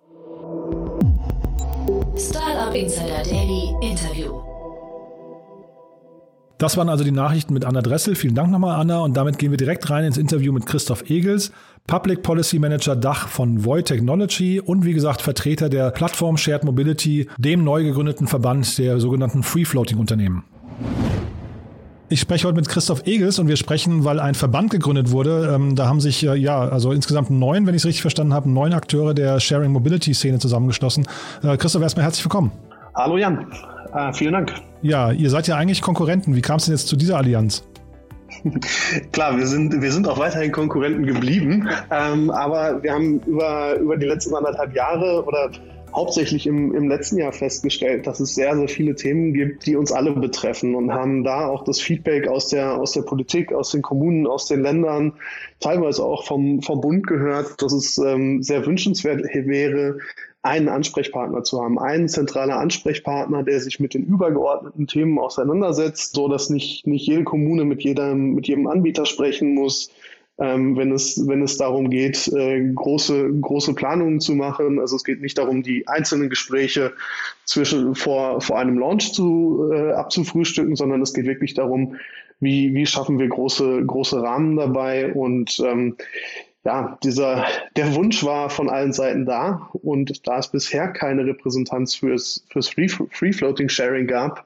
Startup 2.21 2.75
Insider 2.75 3.23
Daily 3.25 3.75
Interview. 3.81 4.43
Das 6.59 6.77
waren 6.77 6.91
also 6.91 7.03
die 7.03 7.13
Nachrichten 7.13 7.55
mit 7.55 7.65
Anna 7.65 7.81
Dressel. 7.81 8.15
Vielen 8.15 8.35
Dank 8.35 8.51
nochmal, 8.51 8.79
Anna. 8.79 9.01
Und 9.01 9.17
damit 9.17 9.39
gehen 9.39 9.51
wir 9.51 9.57
direkt 9.57 9.89
rein 9.89 10.05
ins 10.05 10.19
Interview 10.19 10.53
mit 10.53 10.67
Christoph 10.67 11.09
Egels, 11.09 11.51
Public 11.87 12.23
Policy 12.23 12.59
Manager 12.59 12.95
Dach 12.95 13.29
von 13.29 13.65
Void 13.65 13.87
Technology 13.87 14.61
und 14.61 14.85
wie 14.85 14.93
gesagt 14.93 15.23
Vertreter 15.23 15.71
der 15.71 15.91
Plattform 15.93 16.37
Shared 16.37 16.65
Mobility, 16.65 17.27
dem 17.39 17.65
neu 17.65 17.85
gegründeten 17.85 18.27
Verband 18.27 18.77
der 18.77 19.01
sogenannten 19.01 19.43
Free 19.43 19.65
Floating 19.65 19.97
Unternehmen. 19.97 20.45
Ich 22.13 22.19
spreche 22.19 22.49
heute 22.49 22.57
mit 22.57 22.69
Christoph 22.69 23.07
Egels 23.07 23.39
und 23.39 23.47
wir 23.47 23.55
sprechen, 23.55 24.05
weil 24.05 24.19
ein 24.19 24.35
Verband 24.35 24.73
gegründet 24.73 25.13
wurde. 25.13 25.55
Ähm, 25.55 25.77
da 25.77 25.87
haben 25.87 26.01
sich 26.01 26.27
äh, 26.27 26.35
ja, 26.35 26.59
also 26.59 26.91
insgesamt 26.91 27.31
neun, 27.31 27.69
wenn 27.69 27.75
ich 27.77 27.83
es 27.83 27.87
richtig 27.87 28.03
verstanden 28.03 28.35
habe, 28.35 28.51
neun 28.51 28.73
Akteure 28.73 29.15
der 29.15 29.39
Sharing 29.39 29.71
Mobility 29.71 30.13
Szene 30.13 30.41
zusammengeschlossen. 30.41 31.07
Äh, 31.45 31.57
Christoph, 31.57 31.83
erstmal 31.83 32.05
herzlich 32.05 32.25
willkommen. 32.25 32.51
Hallo 32.97 33.17
Jan, 33.17 33.47
äh, 33.95 34.13
vielen 34.13 34.33
Dank. 34.33 34.53
Ja, 34.83 35.13
ihr 35.13 35.31
seid 35.31 35.47
ja 35.47 35.55
eigentlich 35.55 35.83
Konkurrenten. 35.83 36.35
Wie 36.35 36.43
kam 36.43 36.57
es 36.57 36.65
denn 36.65 36.75
jetzt 36.75 36.89
zu 36.89 36.97
dieser 36.97 37.17
Allianz? 37.17 37.63
Klar, 39.13 39.37
wir 39.37 39.47
sind, 39.47 39.81
wir 39.81 39.93
sind 39.93 40.09
auch 40.09 40.19
weiterhin 40.19 40.51
Konkurrenten 40.51 41.07
geblieben, 41.07 41.69
ähm, 41.93 42.29
aber 42.33 42.83
wir 42.83 42.93
haben 42.93 43.21
über, 43.21 43.77
über 43.77 43.97
die 43.97 44.07
letzten 44.07 44.35
anderthalb 44.35 44.75
Jahre 44.75 45.25
oder 45.25 45.51
hauptsächlich 45.95 46.47
im, 46.47 46.75
im 46.75 46.89
letzten 46.89 47.19
Jahr 47.19 47.33
festgestellt, 47.33 48.07
dass 48.07 48.21
es 48.21 48.35
sehr, 48.35 48.57
sehr 48.57 48.69
viele 48.69 48.95
Themen 48.95 49.35
gibt, 49.35 49.67
die 49.67 49.77
uns 49.77 49.93
alle 49.93 50.13
betreffen 50.13 50.75
und 50.75 50.93
haben 50.93 51.25
da 51.25 51.49
auch 51.49 51.65
das 51.65 51.81
Feedback 51.81 52.29
aus 52.29 52.49
der, 52.49 52.79
aus 52.79 52.93
der 52.93 53.03
Politik, 53.03 53.53
aus 53.53 53.71
den 53.71 53.83
Kommunen, 53.83 54.27
aus 54.27 54.47
den 54.47 54.63
Ländern, 54.63 55.13
teilweise 55.61 56.05
auch 56.05 56.27
vom, 56.27 56.63
vom 56.63 56.81
Bund 56.81 57.07
gehört, 57.07 57.61
dass 57.63 57.73
es 57.73 57.99
ähm, 57.99 58.43
sehr 58.43 58.67
wünschenswert 58.67 59.23
wäre, 59.35 59.99
einen 60.43 60.69
Ansprechpartner 60.69 61.43
zu 61.43 61.63
haben, 61.63 61.79
einen 61.79 62.09
zentraler 62.09 62.59
Ansprechpartner, 62.59 63.43
der 63.43 63.61
sich 63.61 63.79
mit 63.79 63.93
den 63.93 64.05
übergeordneten 64.05 64.87
Themen 64.87 65.19
auseinandersetzt, 65.19 66.15
so 66.15 66.29
dass 66.29 66.49
nicht, 66.49 66.87
nicht 66.87 67.07
jede 67.07 67.25
Kommune 67.25 67.65
mit 67.65 67.83
jedem, 67.83 68.33
mit 68.33 68.49
jedem 68.49 68.67
Anbieter 68.67 69.05
sprechen 69.05 69.55
muss, 69.55 69.91
ähm, 70.41 70.77
wenn, 70.77 70.91
es, 70.91 71.29
wenn 71.29 71.43
es 71.43 71.59
darum 71.59 71.91
geht, 71.91 72.27
äh, 72.29 72.73
große, 72.75 73.31
große 73.41 73.75
Planungen 73.75 74.21
zu 74.21 74.35
machen. 74.35 74.81
Also 74.81 74.97
es 74.97 75.05
geht 75.05 75.21
nicht 75.21 75.37
darum, 75.37 75.63
die 75.63 75.87
einzelnen 75.87 76.31
Gespräche 76.31 76.95
zwischen, 77.45 77.95
vor, 77.95 78.41
vor 78.41 78.59
einem 78.59 78.79
Launch 78.79 79.13
zu, 79.13 79.71
äh, 79.73 79.93
abzufrühstücken, 79.93 80.77
sondern 80.77 81.03
es 81.03 81.13
geht 81.13 81.27
wirklich 81.27 81.55
darum, 81.55 81.97
wie, 82.41 82.75
wie 82.75 82.87
schaffen 82.87 83.19
wir 83.19 83.29
große, 83.29 83.85
große 83.85 84.23
Rahmen 84.23 84.57
dabei 84.57 85.13
und 85.13 85.61
ähm, 85.61 85.97
ja, 86.65 86.99
dieser, 87.03 87.47
der 87.77 87.95
Wunsch 87.95 88.25
war 88.25 88.51
von 88.51 88.69
allen 88.69 88.93
Seiten 88.93 89.25
da 89.25 89.71
und 89.73 90.27
da 90.27 90.39
es 90.39 90.49
bisher 90.49 90.89
keine 90.89 91.25
Repräsentanz 91.25 91.95
fürs, 91.95 92.45
fürs 92.51 92.69
Free-Floating-Sharing 92.69 94.07
gab, 94.07 94.45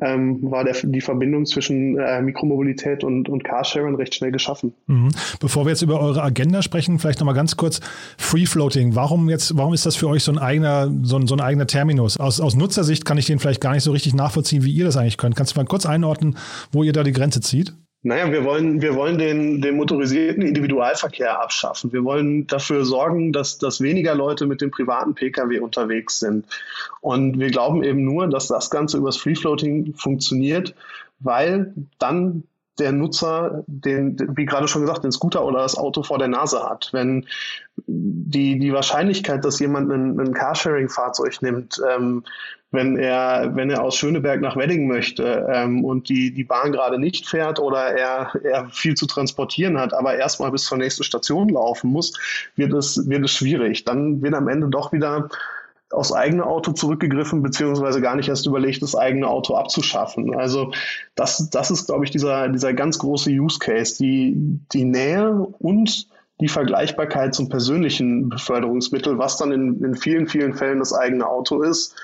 ähm, 0.00 0.38
war 0.42 0.64
der, 0.64 0.74
die 0.82 1.00
Verbindung 1.00 1.46
zwischen 1.46 1.98
äh, 1.98 2.20
Mikromobilität 2.20 3.02
und, 3.02 3.28
und 3.28 3.44
Carsharing 3.44 3.94
recht 3.94 4.14
schnell 4.14 4.30
geschaffen. 4.30 4.74
Mhm. 4.86 5.10
Bevor 5.40 5.64
wir 5.64 5.70
jetzt 5.70 5.82
über 5.82 6.00
eure 6.00 6.22
Agenda 6.22 6.62
sprechen, 6.62 6.98
vielleicht 6.98 7.20
nochmal 7.20 7.34
ganz 7.34 7.56
kurz 7.56 7.80
Free 8.18 8.46
Floating. 8.46 8.94
Warum 8.94 9.28
jetzt, 9.30 9.56
warum 9.56 9.72
ist 9.72 9.86
das 9.86 9.96
für 9.96 10.08
euch 10.08 10.22
so 10.22 10.32
ein 10.32 10.38
eigener, 10.38 10.90
so 11.02 11.16
ein, 11.16 11.26
so 11.26 11.34
ein 11.34 11.40
eigener 11.40 11.66
Terminus? 11.66 12.18
Aus, 12.18 12.40
aus 12.40 12.56
Nutzersicht 12.56 13.04
kann 13.04 13.18
ich 13.18 13.26
den 13.26 13.38
vielleicht 13.38 13.60
gar 13.60 13.72
nicht 13.72 13.84
so 13.84 13.92
richtig 13.92 14.14
nachvollziehen, 14.14 14.64
wie 14.64 14.72
ihr 14.72 14.84
das 14.84 14.96
eigentlich 14.96 15.16
könnt. 15.16 15.36
Kannst 15.36 15.56
du 15.56 15.60
mal 15.60 15.66
kurz 15.66 15.86
einordnen, 15.86 16.36
wo 16.72 16.82
ihr 16.82 16.92
da 16.92 17.02
die 17.02 17.12
Grenze 17.12 17.40
zieht? 17.40 17.74
Naja, 18.06 18.30
wir 18.30 18.44
wollen, 18.44 18.80
wir 18.82 18.94
wollen 18.94 19.18
den, 19.18 19.60
den 19.60 19.74
motorisierten 19.74 20.40
Individualverkehr 20.40 21.42
abschaffen. 21.42 21.92
Wir 21.92 22.04
wollen 22.04 22.46
dafür 22.46 22.84
sorgen, 22.84 23.32
dass, 23.32 23.58
dass 23.58 23.80
weniger 23.80 24.14
Leute 24.14 24.46
mit 24.46 24.60
dem 24.60 24.70
privaten 24.70 25.16
Pkw 25.16 25.58
unterwegs 25.58 26.20
sind. 26.20 26.46
Und 27.00 27.40
wir 27.40 27.50
glauben 27.50 27.82
eben 27.82 28.04
nur, 28.04 28.28
dass 28.28 28.46
das 28.46 28.70
Ganze 28.70 28.98
übers 28.98 29.16
Free 29.16 29.34
Floating 29.34 29.92
funktioniert, 29.94 30.76
weil 31.18 31.74
dann 31.98 32.44
der 32.78 32.92
Nutzer 32.92 33.64
den, 33.66 34.16
wie 34.36 34.44
gerade 34.44 34.68
schon 34.68 34.82
gesagt, 34.82 35.04
den 35.04 35.12
Scooter 35.12 35.44
oder 35.44 35.60
das 35.60 35.76
Auto 35.76 36.02
vor 36.02 36.18
der 36.18 36.28
Nase 36.28 36.62
hat. 36.62 36.90
Wenn 36.92 37.26
die, 37.86 38.58
die 38.58 38.72
Wahrscheinlichkeit, 38.72 39.44
dass 39.44 39.58
jemand 39.58 39.90
ein, 39.90 40.18
ein 40.18 40.34
Carsharing-Fahrzeug 40.34 41.42
nimmt, 41.42 41.80
ähm, 41.90 42.24
wenn 42.72 42.98
er, 42.98 43.54
wenn 43.54 43.70
er 43.70 43.82
aus 43.82 43.96
Schöneberg 43.96 44.40
nach 44.40 44.56
Wedding 44.56 44.86
möchte 44.86 45.46
ähm, 45.50 45.84
und 45.84 46.08
die, 46.08 46.32
die 46.32 46.44
Bahn 46.44 46.72
gerade 46.72 46.98
nicht 46.98 47.28
fährt 47.28 47.58
oder 47.58 47.96
er, 47.96 48.32
er 48.42 48.68
viel 48.68 48.94
zu 48.94 49.06
transportieren 49.06 49.78
hat, 49.78 49.94
aber 49.94 50.16
erstmal 50.16 50.50
bis 50.50 50.64
zur 50.64 50.78
nächsten 50.78 51.04
Station 51.04 51.48
laufen 51.48 51.90
muss, 51.90 52.12
wird 52.56 52.72
es, 52.72 53.08
wird 53.08 53.24
es 53.24 53.32
schwierig. 53.32 53.84
Dann 53.84 54.20
wird 54.20 54.34
am 54.34 54.48
Ende 54.48 54.68
doch 54.68 54.92
wieder 54.92 55.28
aufs 55.90 56.12
eigene 56.12 56.44
Auto 56.44 56.72
zurückgegriffen, 56.72 57.42
beziehungsweise 57.42 58.00
gar 58.00 58.16
nicht 58.16 58.28
erst 58.28 58.46
überlegt, 58.46 58.82
das 58.82 58.96
eigene 58.96 59.28
Auto 59.28 59.54
abzuschaffen. 59.54 60.34
Also 60.34 60.72
das, 61.14 61.50
das 61.50 61.70
ist, 61.70 61.86
glaube 61.86 62.04
ich, 62.04 62.10
dieser, 62.10 62.48
dieser 62.48 62.74
ganz 62.74 62.98
große 62.98 63.30
Use 63.30 63.58
Case, 63.58 63.96
die, 63.98 64.34
die 64.72 64.84
Nähe 64.84 65.32
und 65.32 66.08
die 66.40 66.48
Vergleichbarkeit 66.48 67.34
zum 67.34 67.48
persönlichen 67.48 68.28
Beförderungsmittel, 68.28 69.18
was 69.18 69.38
dann 69.38 69.52
in, 69.52 69.82
in 69.82 69.94
vielen, 69.94 70.26
vielen 70.26 70.54
Fällen 70.54 70.80
das 70.80 70.92
eigene 70.92 71.26
Auto 71.26 71.62
ist. 71.62 71.94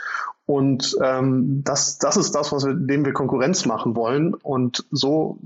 Und 0.47 0.97
ähm, 1.03 1.63
das, 1.65 1.99
das 1.99 2.17
ist 2.17 2.35
das, 2.35 2.53
was 2.53 2.65
wir, 2.65 2.75
dem 2.75 3.05
wir 3.05 3.13
Konkurrenz 3.13 3.67
machen 3.67 3.95
wollen. 3.95 4.35
Und 4.35 4.85
so, 4.91 5.39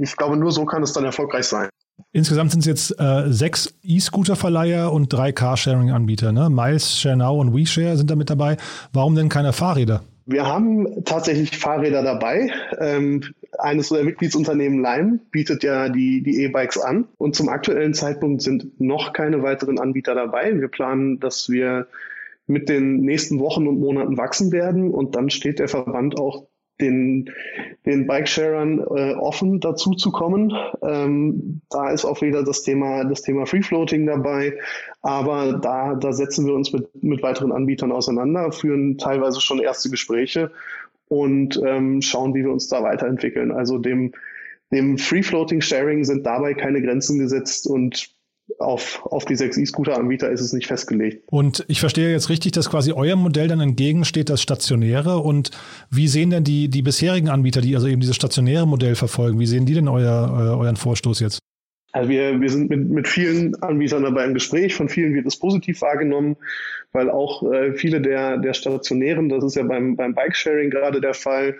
ich 0.00 0.16
glaube, 0.16 0.36
nur 0.36 0.52
so 0.52 0.64
kann 0.64 0.82
es 0.82 0.92
dann 0.92 1.04
erfolgreich 1.04 1.46
sein. 1.46 1.68
Insgesamt 2.12 2.50
sind 2.50 2.60
es 2.60 2.66
jetzt 2.66 3.00
äh, 3.00 3.30
sechs 3.30 3.72
E-Scooter-Verleiher 3.84 4.92
und 4.92 5.12
drei 5.12 5.30
Carsharing-Anbieter. 5.30 6.32
Ne? 6.32 6.50
Miles, 6.50 6.98
ShareNow 6.98 7.38
und 7.38 7.54
WeShare 7.54 7.96
sind 7.96 8.10
da 8.10 8.16
mit 8.16 8.30
dabei. 8.30 8.56
Warum 8.92 9.14
denn 9.14 9.28
keine 9.28 9.52
Fahrräder? 9.52 10.02
Wir 10.26 10.46
haben 10.46 11.04
tatsächlich 11.04 11.56
Fahrräder 11.56 12.02
dabei. 12.02 12.52
Ähm, 12.78 13.22
eines 13.58 13.90
unserer 13.90 14.04
Mitgliedsunternehmen 14.04 14.82
Lime 14.82 15.20
bietet 15.30 15.62
ja 15.62 15.88
die, 15.88 16.22
die 16.22 16.42
E-Bikes 16.42 16.78
an. 16.78 17.06
Und 17.16 17.36
zum 17.36 17.48
aktuellen 17.48 17.94
Zeitpunkt 17.94 18.42
sind 18.42 18.80
noch 18.80 19.12
keine 19.12 19.42
weiteren 19.44 19.78
Anbieter 19.78 20.14
dabei. 20.14 20.58
Wir 20.58 20.68
planen, 20.68 21.20
dass 21.20 21.48
wir 21.48 21.86
mit 22.48 22.68
den 22.68 23.02
nächsten 23.02 23.38
Wochen 23.38 23.68
und 23.68 23.78
Monaten 23.78 24.16
wachsen 24.16 24.50
werden. 24.50 24.90
Und 24.90 25.14
dann 25.14 25.30
steht 25.30 25.60
der 25.60 25.68
Verband 25.68 26.18
auch 26.18 26.46
den, 26.80 27.30
den 27.86 28.06
Bike-Sharern 28.06 28.78
äh, 28.78 29.14
offen 29.14 29.60
dazu 29.60 29.92
zu 29.92 30.10
kommen. 30.10 30.52
Ähm, 30.82 31.60
da 31.70 31.90
ist 31.90 32.04
auch 32.04 32.20
wieder 32.22 32.42
das 32.42 32.62
Thema, 32.62 33.04
das 33.04 33.22
Thema 33.22 33.46
Free 33.46 33.62
Floating 33.62 34.06
dabei. 34.06 34.58
Aber 35.02 35.54
da, 35.54 35.94
da 35.94 36.12
setzen 36.12 36.46
wir 36.46 36.54
uns 36.54 36.72
mit, 36.72 37.02
mit 37.02 37.22
weiteren 37.22 37.52
Anbietern 37.52 37.92
auseinander, 37.92 38.52
führen 38.52 38.98
teilweise 38.98 39.40
schon 39.40 39.60
erste 39.60 39.90
Gespräche 39.90 40.50
und 41.08 41.60
ähm, 41.64 42.02
schauen, 42.02 42.34
wie 42.34 42.44
wir 42.44 42.52
uns 42.52 42.68
da 42.68 42.82
weiterentwickeln. 42.82 43.50
Also 43.50 43.78
dem, 43.78 44.12
dem 44.72 44.96
Free 44.98 45.22
Floating 45.22 45.60
Sharing 45.60 46.04
sind 46.04 46.24
dabei 46.24 46.54
keine 46.54 46.80
Grenzen 46.80 47.18
gesetzt 47.18 47.66
und 47.66 48.14
auf, 48.58 49.04
auf 49.04 49.24
die 49.24 49.36
6i-Scooter-Anbieter 49.36 50.30
ist 50.30 50.40
es 50.40 50.52
nicht 50.52 50.66
festgelegt. 50.66 51.24
Und 51.30 51.64
ich 51.68 51.80
verstehe 51.80 52.10
jetzt 52.10 52.28
richtig, 52.28 52.52
dass 52.52 52.70
quasi 52.70 52.92
euer 52.92 53.16
Modell 53.16 53.48
dann 53.48 53.60
entgegensteht, 53.60 54.30
das 54.30 54.42
stationäre. 54.42 55.18
Und 55.18 55.50
wie 55.90 56.08
sehen 56.08 56.30
denn 56.30 56.44
die, 56.44 56.68
die 56.68 56.82
bisherigen 56.82 57.28
Anbieter, 57.28 57.60
die 57.60 57.74
also 57.74 57.86
eben 57.86 58.00
dieses 58.00 58.16
stationäre 58.16 58.66
Modell 58.66 58.94
verfolgen, 58.94 59.38
wie 59.38 59.46
sehen 59.46 59.66
die 59.66 59.74
denn 59.74 59.88
euer, 59.88 60.32
euer, 60.34 60.58
euren 60.58 60.76
Vorstoß 60.76 61.20
jetzt? 61.20 61.40
Also 61.92 62.08
wir, 62.08 62.40
wir 62.40 62.48
sind 62.48 62.70
mit, 62.70 62.88
mit 62.88 63.08
vielen 63.08 63.60
Anbietern 63.62 64.04
dabei 64.04 64.24
im 64.24 64.34
Gespräch, 64.34 64.74
von 64.74 64.88
vielen 64.88 65.14
wird 65.14 65.26
es 65.26 65.36
positiv 65.36 65.80
wahrgenommen, 65.82 66.36
weil 66.92 67.10
auch 67.10 67.42
äh, 67.50 67.74
viele 67.74 68.00
der, 68.00 68.38
der 68.38 68.54
stationären, 68.54 69.28
das 69.28 69.42
ist 69.42 69.56
ja 69.56 69.64
beim, 69.64 69.96
beim 69.96 70.14
Bikesharing 70.14 70.70
gerade 70.70 71.00
der 71.00 71.14
Fall, 71.14 71.56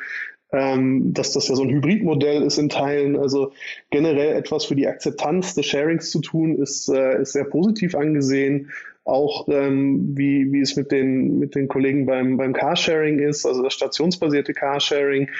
ähm, 0.53 1.13
dass 1.13 1.33
das 1.33 1.49
ja 1.49 1.55
so 1.55 1.63
ein 1.63 1.71
Hybridmodell 1.71 2.43
ist 2.43 2.59
in 2.59 2.69
Teilen. 2.69 3.17
Also 3.17 3.53
generell 3.91 4.37
etwas 4.37 4.65
für 4.65 4.75
die 4.75 4.89
Akzeptanz 4.89 5.55
des 5.55 5.67
Sharings 5.67 6.11
zu 6.11 6.21
tun, 6.21 6.57
ist, 6.57 6.89
äh, 6.89 7.21
ist 7.21 7.33
sehr 7.33 7.45
positiv 7.45 7.95
angesehen. 7.95 8.71
Auch 9.05 9.49
ähm, 9.49 10.17
wie, 10.17 10.53
wie 10.53 10.61
es 10.61 10.77
mit 10.77 10.93
den, 10.93 11.39
mit 11.39 11.55
den 11.55 11.69
Kollegen 11.69 12.07
beim, 12.07 12.37
beim 12.37 12.53
Carsharing 12.53 13.19
ist, 13.19 13.47
also 13.47 13.63
das 13.63 13.75
stationsbasierte 13.75 14.53
Carsharing. 14.53 15.31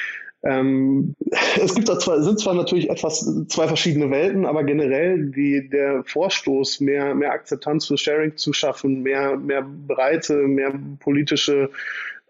Ähm, 0.43 1.15
es 1.63 1.75
gibt 1.75 1.89
da 1.89 1.99
zwar, 1.99 2.23
sind 2.23 2.41
zwar 2.41 2.55
natürlich 2.55 2.89
etwas 2.89 3.45
zwei 3.49 3.69
verschiedene 3.69 4.11
Welten, 4.11 4.47
aber 4.47 4.65
generell 4.65 5.31
die, 5.31 5.69
der 5.69 6.05
Vorstoß, 6.05 6.81
mehr, 6.81 7.15
mehr 7.15 7.33
Akzeptanz 7.33 7.87
für 7.87 7.99
Sharing 7.99 8.37
zu 8.37 8.53
schaffen, 8.53 9.03
mehr, 9.03 9.37
mehr 9.37 9.63
Breite, 9.63 10.35
mehr 10.35 10.73
politische 11.01 11.71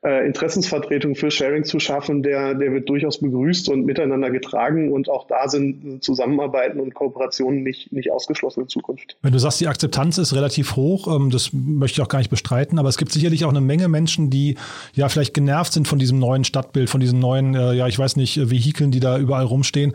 äh, 0.02 0.26
Interessensvertretung 0.26 1.14
für 1.14 1.30
Sharing 1.30 1.64
zu 1.64 1.78
schaffen, 1.78 2.22
der, 2.22 2.54
der 2.54 2.72
wird 2.72 2.88
durchaus 2.88 3.18
begrüßt 3.20 3.68
und 3.68 3.84
miteinander 3.84 4.30
getragen 4.30 4.92
und 4.92 5.10
auch 5.10 5.26
da 5.26 5.48
sind 5.48 6.02
Zusammenarbeiten 6.02 6.80
und 6.80 6.94
Kooperationen 6.94 7.62
nicht, 7.62 7.92
nicht 7.92 8.10
ausgeschlossen 8.10 8.62
in 8.62 8.68
Zukunft. 8.68 9.16
Wenn 9.22 9.32
du 9.32 9.38
sagst, 9.38 9.60
die 9.60 9.68
Akzeptanz 9.68 10.18
ist 10.18 10.34
relativ 10.34 10.76
hoch, 10.76 11.14
ähm, 11.14 11.30
das 11.30 11.50
möchte 11.52 12.00
ich 12.00 12.02
auch 12.02 12.08
gar 12.08 12.18
nicht 12.18 12.30
bestreiten, 12.30 12.78
aber 12.78 12.88
es 12.88 12.96
gibt 12.96 13.12
sicherlich 13.12 13.44
auch 13.44 13.50
eine 13.50 13.60
Menge 13.60 13.88
Menschen, 13.88 14.30
die 14.30 14.56
ja 14.94 15.08
vielleicht 15.08 15.34
genervt 15.34 15.72
sind 15.72 15.86
von 15.86 15.98
diesem 15.98 16.18
neuen 16.18 16.44
Stadtbild, 16.44 16.88
von 16.88 17.00
diesen 17.00 17.18
neuen, 17.18 17.54
äh, 17.54 17.74
ja, 17.74 17.86
ich 17.86 17.98
weiß 17.98 18.16
nicht, 18.16 18.50
Vehikeln, 18.50 18.90
die 18.90 19.00
da 19.00 19.18
überall 19.18 19.44
rumstehen. 19.44 19.92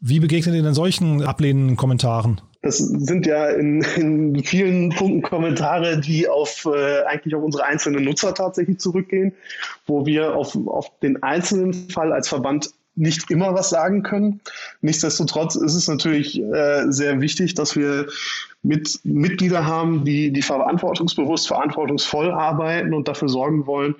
Wie 0.00 0.20
begegnet 0.20 0.54
ihr 0.54 0.62
denn 0.62 0.74
solchen 0.74 1.22
ablehnenden 1.22 1.76
Kommentaren? 1.76 2.40
Das 2.60 2.78
sind 2.78 3.24
ja 3.24 3.46
in, 3.50 3.82
in 3.96 4.42
vielen 4.42 4.90
Punkten 4.90 5.22
Kommentare, 5.22 6.00
die 6.00 6.28
auf 6.28 6.66
äh, 6.66 7.02
eigentlich 7.04 7.34
auf 7.34 7.42
unsere 7.42 7.64
einzelnen 7.64 8.04
Nutzer 8.04 8.34
tatsächlich 8.34 8.78
zurückgehen, 8.78 9.32
wo 9.86 10.06
wir 10.06 10.34
auf, 10.34 10.56
auf 10.66 10.98
den 11.00 11.22
einzelnen 11.22 11.72
Fall 11.72 12.12
als 12.12 12.28
Verband 12.28 12.70
nicht 12.98 13.30
immer 13.30 13.54
was 13.54 13.70
sagen 13.70 14.02
können. 14.02 14.40
Nichtsdestotrotz 14.80 15.54
ist 15.54 15.74
es 15.74 15.86
natürlich 15.86 16.42
äh, 16.42 16.90
sehr 16.90 17.20
wichtig, 17.20 17.54
dass 17.54 17.76
wir 17.76 18.08
mit 18.62 18.98
Mitglieder 19.04 19.64
haben, 19.64 20.04
die, 20.04 20.32
die 20.32 20.42
verantwortungsbewusst, 20.42 21.46
verantwortungsvoll 21.46 22.32
arbeiten 22.32 22.92
und 22.92 23.06
dafür 23.06 23.28
sorgen 23.28 23.66
wollen, 23.66 23.94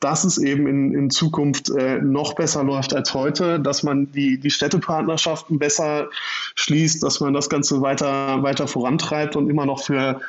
dass 0.00 0.24
es 0.24 0.38
eben 0.38 0.66
in, 0.66 0.94
in 0.94 1.10
Zukunft 1.10 1.70
äh, 1.70 2.00
noch 2.00 2.34
besser 2.34 2.64
läuft 2.64 2.94
als 2.94 3.12
heute, 3.12 3.60
dass 3.60 3.82
man 3.82 4.10
die, 4.12 4.38
die 4.38 4.50
Städtepartnerschaften 4.50 5.58
besser 5.58 6.08
schließt, 6.54 7.02
dass 7.02 7.20
man 7.20 7.34
das 7.34 7.50
Ganze 7.50 7.82
weiter, 7.82 8.42
weiter 8.42 8.66
vorantreibt 8.66 9.36
und 9.36 9.50
immer 9.50 9.66
noch 9.66 9.84
für, 9.84 10.20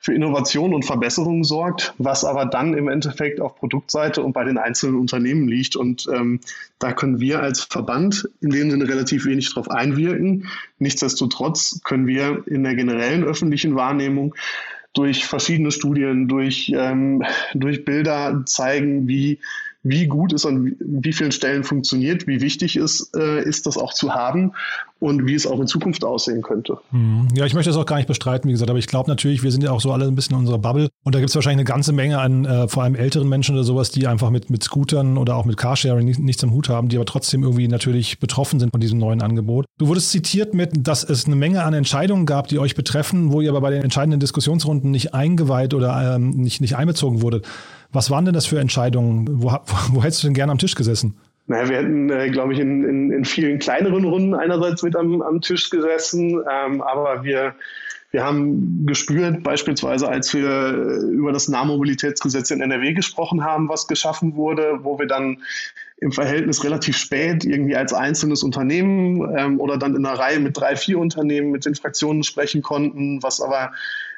für 0.00 0.12
Innovation 0.12 0.74
und 0.74 0.84
Verbesserungen 0.84 1.44
sorgt, 1.44 1.94
was 1.98 2.24
aber 2.24 2.44
dann 2.44 2.74
im 2.74 2.88
Endeffekt 2.88 3.40
auf 3.40 3.54
Produktseite 3.54 4.22
und 4.22 4.32
bei 4.32 4.42
den 4.42 4.58
einzelnen 4.58 4.98
Unternehmen 4.98 5.46
liegt. 5.46 5.76
Und 5.76 6.08
ähm, 6.12 6.40
da 6.80 6.92
können 6.92 7.20
wir 7.20 7.40
als 7.40 7.62
Verband 7.62 8.28
in 8.40 8.50
dem 8.50 8.70
Sinne 8.70 8.88
relativ 8.88 9.26
wenig 9.26 9.50
darauf 9.50 9.70
einwirken. 9.70 10.48
Nichtsdestotrotz 10.80 11.80
können 11.84 12.08
wir 12.08 12.42
in 12.46 12.64
der 12.64 12.74
generellen 12.74 13.22
öffentlichen 13.22 13.76
Wahrnehmung 13.76 14.34
durch 14.92 15.24
verschiedene 15.24 15.70
Studien, 15.70 16.28
durch, 16.28 16.72
ähm, 16.74 17.22
durch 17.54 17.84
Bilder 17.84 18.42
zeigen, 18.46 19.06
wie, 19.06 19.38
wie 19.82 20.06
gut 20.06 20.32
es 20.32 20.44
an 20.44 20.76
wie 20.78 21.12
vielen 21.12 21.32
Stellen 21.32 21.64
funktioniert, 21.64 22.26
wie 22.26 22.40
wichtig 22.40 22.76
es 22.76 23.10
äh, 23.16 23.42
ist, 23.42 23.66
das 23.66 23.78
auch 23.78 23.94
zu 23.94 24.14
haben 24.14 24.52
und 24.98 25.26
wie 25.26 25.34
es 25.34 25.46
auch 25.46 25.58
in 25.58 25.66
Zukunft 25.66 26.04
aussehen 26.04 26.42
könnte. 26.42 26.76
Mhm. 26.90 27.28
Ja, 27.34 27.46
ich 27.46 27.54
möchte 27.54 27.70
das 27.70 27.78
auch 27.78 27.86
gar 27.86 27.96
nicht 27.96 28.06
bestreiten, 28.06 28.48
wie 28.48 28.52
gesagt, 28.52 28.68
aber 28.68 28.78
ich 28.78 28.86
glaube 28.86 29.08
natürlich, 29.08 29.42
wir 29.42 29.50
sind 29.50 29.64
ja 29.64 29.70
auch 29.70 29.80
so 29.80 29.92
alle 29.92 30.06
ein 30.06 30.14
bisschen 30.14 30.34
in 30.34 30.40
unserer 30.40 30.58
Bubble 30.58 30.90
und 31.04 31.14
da 31.14 31.18
gibt 31.18 31.30
es 31.30 31.34
wahrscheinlich 31.34 31.60
eine 31.60 31.64
ganze 31.64 31.92
Menge 31.92 32.18
an 32.18 32.44
äh, 32.44 32.68
vor 32.68 32.82
allem 32.82 32.94
älteren 32.94 33.28
Menschen 33.28 33.54
oder 33.54 33.64
sowas, 33.64 33.90
die 33.90 34.06
einfach 34.06 34.28
mit, 34.28 34.50
mit 34.50 34.62
Scootern 34.62 35.16
oder 35.16 35.36
auch 35.36 35.46
mit 35.46 35.56
Carsharing 35.56 36.04
nicht, 36.04 36.20
nichts 36.20 36.42
im 36.42 36.52
Hut 36.52 36.68
haben, 36.68 36.90
die 36.90 36.96
aber 36.96 37.06
trotzdem 37.06 37.42
irgendwie 37.42 37.68
natürlich 37.68 38.20
betroffen 38.20 38.60
sind 38.60 38.70
von 38.72 38.80
diesem 38.80 38.98
neuen 38.98 39.22
Angebot. 39.22 39.64
Du 39.78 39.88
wurdest 39.88 40.10
zitiert 40.10 40.52
mit, 40.52 40.86
dass 40.86 41.04
es 41.04 41.24
eine 41.24 41.36
Menge 41.36 41.64
an 41.64 41.72
Entscheidungen 41.72 42.26
gab, 42.26 42.48
die 42.48 42.58
euch 42.58 42.74
betreffen, 42.74 43.32
wo 43.32 43.40
ihr 43.40 43.48
aber 43.48 43.62
bei 43.62 43.70
den 43.70 43.82
entscheidenden 43.82 44.20
Diskussionsrunden 44.20 44.90
nicht 44.90 45.14
eingeweiht 45.14 45.72
oder 45.72 46.16
ähm, 46.16 46.30
nicht, 46.30 46.60
nicht 46.60 46.76
einbezogen 46.76 47.22
wurdet. 47.22 47.46
Was 47.92 48.10
waren 48.10 48.24
denn 48.24 48.34
das 48.34 48.46
für 48.46 48.60
Entscheidungen? 48.60 49.26
Wo, 49.42 49.50
wo 49.92 50.02
hättest 50.02 50.22
du 50.22 50.28
denn 50.28 50.34
gerne 50.34 50.52
am 50.52 50.58
Tisch 50.58 50.74
gesessen? 50.74 51.16
Naja, 51.46 51.68
wir 51.68 51.76
hätten, 51.78 52.10
äh, 52.10 52.30
glaube 52.30 52.52
ich, 52.52 52.60
in, 52.60 52.84
in, 52.84 53.10
in 53.10 53.24
vielen 53.24 53.58
kleineren 53.58 54.04
Runden 54.04 54.34
einerseits 54.34 54.82
mit 54.82 54.94
am, 54.94 55.20
am 55.20 55.40
Tisch 55.40 55.68
gesessen, 55.70 56.40
ähm, 56.48 56.80
aber 56.80 57.24
wir, 57.24 57.54
wir 58.12 58.24
haben 58.24 58.86
gespürt, 58.86 59.42
beispielsweise 59.42 60.08
als 60.08 60.32
wir 60.32 60.68
über 61.10 61.32
das 61.32 61.48
Nahmobilitätsgesetz 61.48 62.52
in 62.52 62.60
NRW 62.60 62.92
gesprochen 62.92 63.42
haben, 63.42 63.68
was 63.68 63.88
geschaffen 63.88 64.36
wurde, 64.36 64.78
wo 64.82 65.00
wir 65.00 65.08
dann 65.08 65.38
im 65.96 66.12
Verhältnis 66.12 66.64
relativ 66.64 66.96
spät 66.96 67.44
irgendwie 67.44 67.76
als 67.76 67.92
einzelnes 67.92 68.42
Unternehmen 68.42 69.36
ähm, 69.36 69.60
oder 69.60 69.76
dann 69.76 69.96
in 69.96 70.06
einer 70.06 70.18
Reihe 70.18 70.40
mit 70.40 70.56
drei, 70.56 70.76
vier 70.76 70.98
Unternehmen 70.98 71.50
mit 71.50 71.66
den 71.66 71.74
Fraktionen 71.74 72.22
sprechen 72.22 72.62
konnten, 72.62 73.22
was 73.22 73.40
aber 73.40 73.72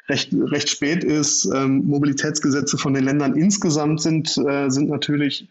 recht, 0.09 0.33
recht 0.33 0.69
spät 0.69 1.03
ist. 1.03 1.45
Ähm, 1.45 1.85
Mobilitätsgesetze 1.85 2.77
von 2.77 2.93
den 2.93 3.03
Ländern 3.03 3.35
insgesamt 3.35 4.01
sind, 4.01 4.37
äh, 4.37 4.69
sind 4.69 4.89
natürlich 4.89 5.47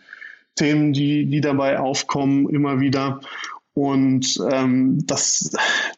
Themen, 0.55 0.93
die, 0.93 1.27
die 1.27 1.41
dabei 1.41 1.79
aufkommen, 1.79 2.49
immer 2.49 2.81
wieder. 2.81 3.21
Und 3.75 4.39
ähm, 4.51 4.99
das, 5.07 5.51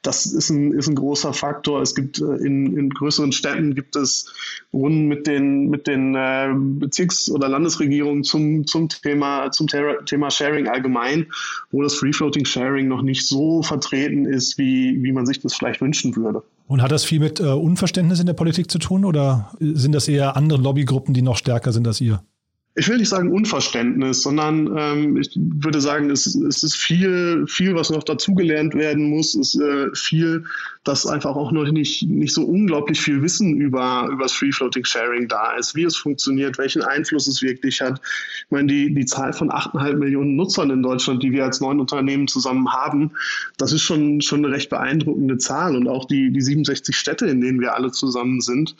das 0.02 0.26
ist, 0.26 0.49
ein, 0.50 0.73
ist 0.73 0.87
ein 0.87 0.95
großer 0.95 1.33
Faktor. 1.33 1.83
Es 1.83 1.97
gibt 1.97 2.21
äh, 2.21 2.37
in, 2.37 2.76
in 2.76 2.90
größeren 2.90 3.33
Städten 3.33 3.75
gibt 3.75 3.97
es 3.97 4.33
Runden 4.73 5.07
mit 5.09 5.26
den, 5.26 5.71
mit 5.71 5.88
den 5.88 6.14
äh, 6.14 6.50
Bezirks- 6.54 7.28
oder 7.28 7.49
Landesregierungen 7.49 8.23
zum, 8.23 8.64
zum, 8.64 8.88
Thema, 8.88 9.50
zum 9.50 9.66
Thema 9.66 10.31
Sharing 10.31 10.69
allgemein, 10.69 11.26
wo 11.73 11.83
das 11.83 11.95
Free-Floating 11.95 12.45
Sharing 12.45 12.87
noch 12.87 13.02
nicht 13.02 13.26
so 13.26 13.62
vertreten 13.62 14.25
ist, 14.25 14.57
wie, 14.57 15.02
wie 15.02 15.12
man 15.12 15.26
sich 15.26 15.40
das 15.40 15.54
vielleicht 15.54 15.81
wünschen 15.81 16.14
würde. 16.14 16.45
Und 16.69 16.81
hat 16.81 16.93
das 16.93 17.04
viel 17.04 17.19
mit 17.19 17.40
äh, 17.40 17.45
Unverständnis 17.45 18.21
in 18.21 18.26
der 18.26 18.35
Politik 18.35 18.71
zu 18.71 18.78
tun 18.78 19.04
oder 19.04 19.52
sind 19.59 19.93
das 19.93 20.07
eher 20.07 20.37
andere 20.37 20.61
Lobbygruppen, 20.61 21.12
die 21.12 21.23
noch 21.23 21.37
stärker 21.37 21.73
sind 21.73 21.88
als 21.88 22.00
ihr? 22.00 22.23
Ich 22.76 22.88
will 22.88 22.97
nicht 22.99 23.09
sagen 23.09 23.31
Unverständnis, 23.31 24.23
sondern 24.23 24.76
ähm, 24.76 25.16
ich 25.16 25.31
würde 25.37 25.81
sagen, 25.81 26.11
es, 26.11 26.35
es 26.35 26.64
ist 26.64 26.75
viel, 26.75 27.44
viel, 27.46 27.77
was 27.77 27.90
noch 27.90 28.03
dazugelernt 28.03 28.75
werden 28.75 29.11
muss. 29.11 29.35
Es 29.37 29.55
ist 29.55 29.61
äh, 29.61 29.94
viel, 29.94 30.44
dass 30.83 31.07
einfach 31.07 31.37
auch 31.37 31.53
noch 31.53 31.70
nicht, 31.70 32.03
nicht 32.03 32.35
so 32.35 32.42
unglaublich 32.42 33.01
viel 33.01 33.22
Wissen 33.22 33.57
über, 33.61 34.09
über 34.11 34.25
das 34.25 34.33
Free-Floating 34.33 34.85
Sharing 34.85 35.29
da 35.29 35.53
ist, 35.57 35.77
wie 35.77 35.85
es 35.85 35.96
funktioniert, 35.96 36.59
welchen 36.59 36.83
Einfluss 36.83 37.29
es 37.29 37.42
wirklich 37.42 37.81
hat. 37.81 38.01
Ich 38.44 38.51
meine, 38.51 38.66
die, 38.66 38.92
die 38.92 39.07
Zahl 39.07 39.33
von 39.33 39.51
8,5 39.51 39.94
Millionen 39.94 40.35
Nutzern 40.35 40.70
in 40.70 40.83
Deutschland, 40.83 41.22
die 41.22 41.31
wir 41.31 41.44
als 41.44 41.61
neun 41.61 41.79
Unternehmen 41.79 42.27
zusammen 42.27 42.72
haben, 42.72 43.12
das 43.57 43.72
ist 43.72 43.83
schon, 43.83 44.20
schon 44.20 44.44
eine 44.44 44.53
recht 44.53 44.68
beeindruckende 44.68 45.38
Zahl. 45.38 45.77
Und 45.77 45.87
auch 45.87 46.07
die, 46.07 46.33
die 46.33 46.40
67 46.40 46.96
Städte, 46.96 47.27
in 47.27 47.40
denen 47.40 47.61
wir 47.61 47.77
alle 47.77 47.92
zusammen 47.92 48.40
sind. 48.40 48.75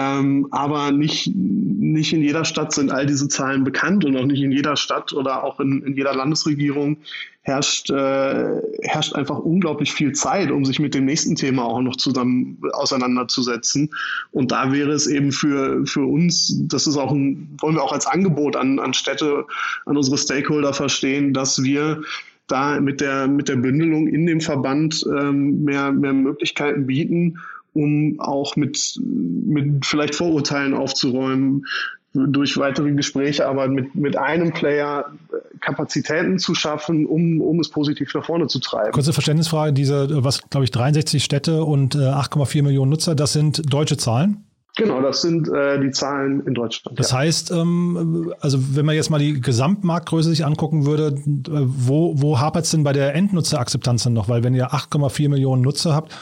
Ähm, 0.00 0.48
aber 0.50 0.92
nicht, 0.92 1.30
nicht 1.34 2.14
in 2.14 2.22
jeder 2.22 2.46
Stadt 2.46 2.72
sind 2.72 2.90
all 2.90 3.04
diese 3.04 3.28
Zahlen 3.28 3.64
bekannt 3.64 4.02
und 4.06 4.16
auch 4.16 4.24
nicht 4.24 4.40
in 4.40 4.50
jeder 4.50 4.76
Stadt 4.76 5.12
oder 5.12 5.44
auch 5.44 5.60
in, 5.60 5.82
in 5.82 5.94
jeder 5.94 6.14
Landesregierung 6.14 6.96
herrscht, 7.42 7.90
äh, 7.90 8.62
herrscht 8.82 9.14
einfach 9.14 9.38
unglaublich 9.38 9.92
viel 9.92 10.12
Zeit, 10.12 10.50
um 10.50 10.64
sich 10.64 10.78
mit 10.78 10.94
dem 10.94 11.04
nächsten 11.04 11.36
Thema 11.36 11.64
auch 11.64 11.82
noch 11.82 11.96
zusammen 11.96 12.62
auseinanderzusetzen. 12.72 13.90
Und 14.30 14.52
da 14.52 14.72
wäre 14.72 14.92
es 14.92 15.06
eben 15.06 15.32
für, 15.32 15.84
für 15.84 16.06
uns, 16.06 16.56
das 16.68 16.86
ist 16.86 16.96
auch 16.96 17.12
ein, 17.12 17.54
wollen 17.60 17.74
wir 17.74 17.82
auch 17.82 17.92
als 17.92 18.06
Angebot 18.06 18.56
an, 18.56 18.78
an 18.78 18.94
Städte, 18.94 19.44
an 19.84 19.98
unsere 19.98 20.16
Stakeholder 20.16 20.72
verstehen, 20.72 21.34
dass 21.34 21.62
wir 21.62 22.00
da 22.46 22.80
mit 22.80 23.02
der, 23.02 23.28
mit 23.28 23.50
der 23.50 23.56
Bündelung 23.56 24.08
in 24.08 24.24
dem 24.24 24.40
Verband 24.40 25.04
ähm, 25.06 25.62
mehr, 25.64 25.92
mehr 25.92 26.14
Möglichkeiten 26.14 26.86
bieten, 26.86 27.38
um 27.72 28.18
auch 28.20 28.56
mit, 28.56 28.98
mit 29.02 29.84
vielleicht 29.86 30.14
Vorurteilen 30.14 30.74
aufzuräumen, 30.74 31.64
durch 32.12 32.56
weitere 32.56 32.90
Gespräche, 32.92 33.46
aber 33.46 33.68
mit, 33.68 33.94
mit 33.94 34.16
einem 34.16 34.52
Player 34.52 35.12
Kapazitäten 35.60 36.38
zu 36.38 36.54
schaffen, 36.54 37.06
um, 37.06 37.40
um 37.40 37.60
es 37.60 37.68
positiv 37.68 38.12
nach 38.14 38.24
vorne 38.24 38.48
zu 38.48 38.58
treiben. 38.58 38.92
Kurze 38.92 39.12
Verständnisfrage, 39.12 39.72
diese, 39.72 40.24
was 40.24 40.42
glaube 40.50 40.64
ich, 40.64 40.70
63 40.72 41.22
Städte 41.22 41.62
und 41.62 41.94
äh, 41.94 41.98
8,4 41.98 42.62
Millionen 42.62 42.90
Nutzer, 42.90 43.14
das 43.14 43.32
sind 43.32 43.72
deutsche 43.72 43.96
Zahlen? 43.96 44.44
Genau, 44.76 45.02
das 45.02 45.22
sind 45.22 45.48
äh, 45.48 45.80
die 45.80 45.90
Zahlen 45.90 46.46
in 46.46 46.54
Deutschland. 46.54 46.98
Das 46.98 47.10
ja. 47.10 47.18
heißt, 47.18 47.50
ähm, 47.50 48.32
also 48.40 48.58
wenn 48.76 48.86
man 48.86 48.94
jetzt 48.94 49.10
mal 49.10 49.18
die 49.18 49.40
Gesamtmarktgröße 49.40 50.30
sich 50.30 50.44
angucken 50.44 50.86
würde, 50.86 51.14
wo, 51.24 52.14
wo 52.20 52.38
hapert 52.40 52.64
es 52.64 52.70
denn 52.70 52.82
bei 52.82 52.92
der 52.92 53.14
Endnutzerakzeptanz 53.14 54.04
denn 54.04 54.14
noch? 54.14 54.28
Weil 54.28 54.42
wenn 54.42 54.54
ihr 54.54 54.72
8,4 54.72 55.28
Millionen 55.28 55.62
Nutzer 55.62 55.94
habt, 55.94 56.16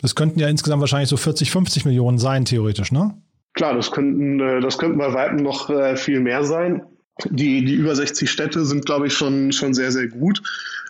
das 0.00 0.14
könnten 0.14 0.38
ja 0.38 0.48
insgesamt 0.48 0.80
wahrscheinlich 0.80 1.08
so 1.08 1.16
40, 1.16 1.50
50 1.50 1.84
Millionen 1.84 2.18
sein, 2.18 2.44
theoretisch, 2.44 2.92
ne? 2.92 3.14
Klar, 3.54 3.74
das 3.74 3.90
könnten, 3.90 4.40
äh, 4.40 4.60
das 4.60 4.78
könnten 4.78 4.98
bei 4.98 5.12
Weitem 5.12 5.38
noch 5.38 5.68
äh, 5.70 5.96
viel 5.96 6.20
mehr 6.20 6.44
sein. 6.44 6.82
Die, 7.30 7.64
die 7.64 7.74
über 7.74 7.96
60 7.96 8.30
Städte 8.30 8.64
sind, 8.64 8.86
glaube 8.86 9.08
ich, 9.08 9.12
schon, 9.12 9.50
schon 9.50 9.74
sehr, 9.74 9.90
sehr 9.90 10.06
gut. 10.06 10.40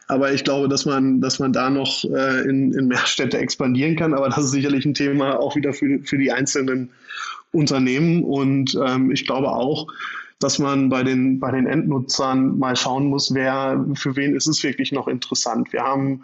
Aber 0.08 0.32
ich 0.32 0.44
glaube, 0.44 0.68
dass 0.68 0.84
man, 0.84 1.20
dass 1.20 1.38
man 1.38 1.52
da 1.52 1.70
noch 1.70 2.04
äh, 2.04 2.42
in, 2.42 2.72
in 2.72 2.88
mehr 2.88 3.06
Städte 3.06 3.38
expandieren 3.38 3.96
kann. 3.96 4.12
Aber 4.12 4.28
das 4.28 4.44
ist 4.44 4.50
sicherlich 4.50 4.84
ein 4.84 4.94
Thema 4.94 5.38
auch 5.38 5.56
wieder 5.56 5.72
für, 5.72 6.00
für 6.02 6.18
die 6.18 6.32
einzelnen 6.32 6.90
Unternehmen. 7.52 8.24
Und 8.24 8.78
ähm, 8.86 9.10
ich 9.10 9.26
glaube 9.26 9.48
auch, 9.48 9.86
dass 10.38 10.58
man 10.58 10.88
bei 10.88 11.02
den, 11.02 11.40
bei 11.40 11.50
den 11.50 11.66
Endnutzern 11.66 12.58
mal 12.58 12.76
schauen 12.76 13.06
muss, 13.06 13.34
wer, 13.34 13.84
für 13.94 14.16
wen 14.16 14.36
ist 14.36 14.46
es 14.46 14.62
wirklich 14.62 14.92
noch 14.92 15.08
interessant. 15.08 15.72
Wir 15.72 15.82
haben 15.82 16.22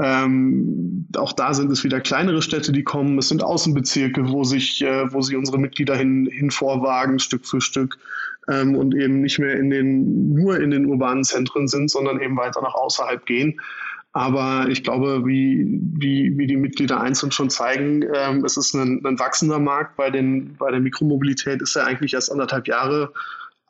ähm, 0.00 1.08
auch 1.16 1.32
da 1.32 1.54
sind 1.54 1.72
es 1.72 1.82
wieder 1.82 2.00
kleinere 2.00 2.42
Städte, 2.42 2.70
die 2.72 2.84
kommen. 2.84 3.18
Es 3.18 3.28
sind 3.28 3.42
Außenbezirke, 3.42 4.28
wo 4.28 4.44
sich, 4.44 4.82
äh, 4.82 5.12
wo 5.12 5.20
sich 5.22 5.36
unsere 5.36 5.58
Mitglieder 5.58 5.96
hin, 5.96 6.28
hin 6.30 6.50
vorwagen, 6.50 7.18
Stück 7.18 7.46
für 7.46 7.60
Stück. 7.60 7.98
Ähm, 8.48 8.76
und 8.76 8.94
eben 8.94 9.20
nicht 9.20 9.38
mehr 9.38 9.58
in 9.58 9.70
den, 9.70 10.34
nur 10.34 10.60
in 10.60 10.70
den 10.70 10.86
urbanen 10.86 11.24
Zentren 11.24 11.66
sind, 11.66 11.90
sondern 11.90 12.20
eben 12.20 12.36
weiter 12.36 12.62
nach 12.62 12.74
außerhalb 12.74 13.26
gehen. 13.26 13.60
Aber 14.12 14.68
ich 14.68 14.84
glaube, 14.84 15.26
wie, 15.26 15.66
wie, 15.96 16.36
wie 16.38 16.46
die 16.46 16.56
Mitglieder 16.56 17.00
einzeln 17.00 17.30
schon 17.30 17.50
zeigen, 17.50 18.04
ähm, 18.14 18.44
es 18.44 18.56
ist 18.56 18.74
ein, 18.74 19.04
ein 19.04 19.18
wachsender 19.18 19.58
Markt. 19.58 19.96
Bei, 19.96 20.10
den, 20.10 20.56
bei 20.58 20.70
der 20.70 20.80
Mikromobilität 20.80 21.60
ist 21.60 21.76
er 21.76 21.86
eigentlich 21.86 22.14
erst 22.14 22.32
anderthalb 22.32 22.68
Jahre 22.68 23.12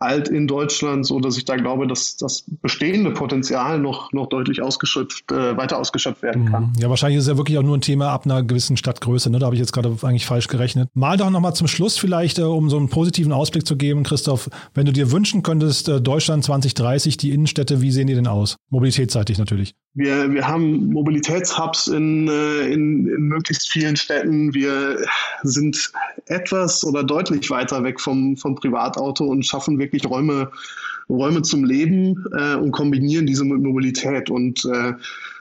alt 0.00 0.28
in 0.28 0.46
Deutschland, 0.46 1.04
so 1.06 1.18
dass 1.20 1.36
ich 1.36 1.44
da 1.44 1.56
glaube, 1.56 1.86
dass 1.86 2.16
das 2.16 2.44
bestehende 2.62 3.10
Potenzial 3.10 3.78
noch, 3.78 4.12
noch 4.12 4.28
deutlich 4.28 4.62
ausgeschöpft, 4.62 5.30
äh, 5.32 5.56
weiter 5.56 5.78
ausgeschöpft 5.78 6.22
werden 6.22 6.46
kann. 6.46 6.64
Mhm. 6.64 6.72
Ja, 6.80 6.88
wahrscheinlich 6.88 7.18
ist 7.18 7.24
es 7.24 7.28
ja 7.28 7.36
wirklich 7.36 7.58
auch 7.58 7.62
nur 7.62 7.76
ein 7.76 7.80
Thema 7.80 8.10
ab 8.10 8.24
einer 8.24 8.42
gewissen 8.42 8.76
Stadtgröße. 8.76 9.30
Ne? 9.30 9.38
Da 9.38 9.46
habe 9.46 9.56
ich 9.56 9.60
jetzt 9.60 9.72
gerade 9.72 9.96
eigentlich 10.02 10.26
falsch 10.26 10.48
gerechnet. 10.48 10.88
Mal 10.94 11.16
doch 11.16 11.30
nochmal 11.30 11.54
zum 11.54 11.66
Schluss 11.66 11.98
vielleicht, 11.98 12.38
äh, 12.38 12.42
um 12.42 12.70
so 12.70 12.76
einen 12.76 12.88
positiven 12.88 13.32
Ausblick 13.32 13.66
zu 13.66 13.76
geben, 13.76 14.04
Christoph, 14.04 14.50
wenn 14.74 14.86
du 14.86 14.92
dir 14.92 15.10
wünschen 15.10 15.42
könntest, 15.42 15.88
äh, 15.88 16.00
Deutschland 16.00 16.44
2030, 16.44 17.16
die 17.16 17.30
Innenstädte, 17.30 17.80
wie 17.80 17.90
sehen 17.90 18.06
die 18.06 18.14
denn 18.14 18.26
aus? 18.26 18.56
Mobilitätsseitig 18.70 19.38
natürlich. 19.38 19.74
Wir, 19.94 20.32
wir 20.32 20.46
haben 20.46 20.92
Mobilitätshubs 20.92 21.88
in, 21.88 22.28
äh, 22.28 22.68
in, 22.68 23.08
in 23.08 23.22
möglichst 23.22 23.68
vielen 23.68 23.96
Städten. 23.96 24.54
Wir 24.54 24.98
sind 25.42 25.90
etwas 26.26 26.84
oder 26.84 27.02
deutlich 27.02 27.50
weiter 27.50 27.82
weg 27.82 28.00
vom, 28.00 28.36
vom 28.36 28.54
Privatauto 28.54 29.24
und 29.24 29.44
schaffen 29.44 29.78
wirklich 29.88 30.08
Räume, 30.08 30.50
Räume 31.08 31.42
zum 31.42 31.64
Leben 31.64 32.24
äh, 32.36 32.54
und 32.54 32.72
kombinieren 32.72 33.26
diese 33.26 33.44
mit 33.44 33.62
Mobilität 33.62 34.30
und 34.30 34.64
äh, 34.66 34.92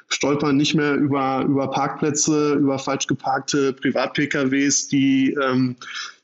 stolpern 0.09 0.57
nicht 0.57 0.73
mehr 0.73 0.95
über, 0.95 1.45
über 1.47 1.69
Parkplätze, 1.69 2.53
über 2.53 2.79
falsch 2.79 3.07
geparkte 3.07 3.73
Privat-PKWs, 3.73 4.87
die, 4.87 5.37
ähm, 5.43 5.75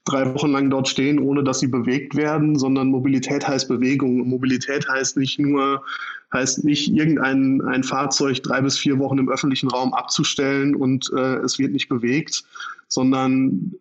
drei 0.06 0.34
Wochen 0.34 0.52
lang 0.52 0.70
dort 0.70 0.88
stehen, 0.88 1.20
ohne 1.20 1.44
dass 1.44 1.60
sie 1.60 1.68
bewegt 1.68 2.16
werden, 2.16 2.58
sondern 2.58 2.90
Mobilität 2.90 3.48
heißt 3.48 3.68
Bewegung. 3.68 4.28
Mobilität 4.28 4.88
heißt 4.88 5.18
nicht 5.18 5.40
nur, 5.40 5.84
heißt 6.34 6.64
nicht 6.64 6.90
irgendein 6.94 7.62
ein 7.62 7.84
Fahrzeug 7.84 8.44
drei 8.44 8.62
bis 8.62 8.78
vier 8.78 9.00
Wochen 9.00 9.18
im 9.18 9.30
öffentlichen 9.30 9.70
Raum 9.70 9.94
abzustellen 9.94 10.76
und 10.76 11.10
äh, 11.16 11.38
es 11.38 11.58
wird 11.58 11.72
nicht 11.72 11.88
bewegt, 11.88 12.44
sondern 12.88 13.74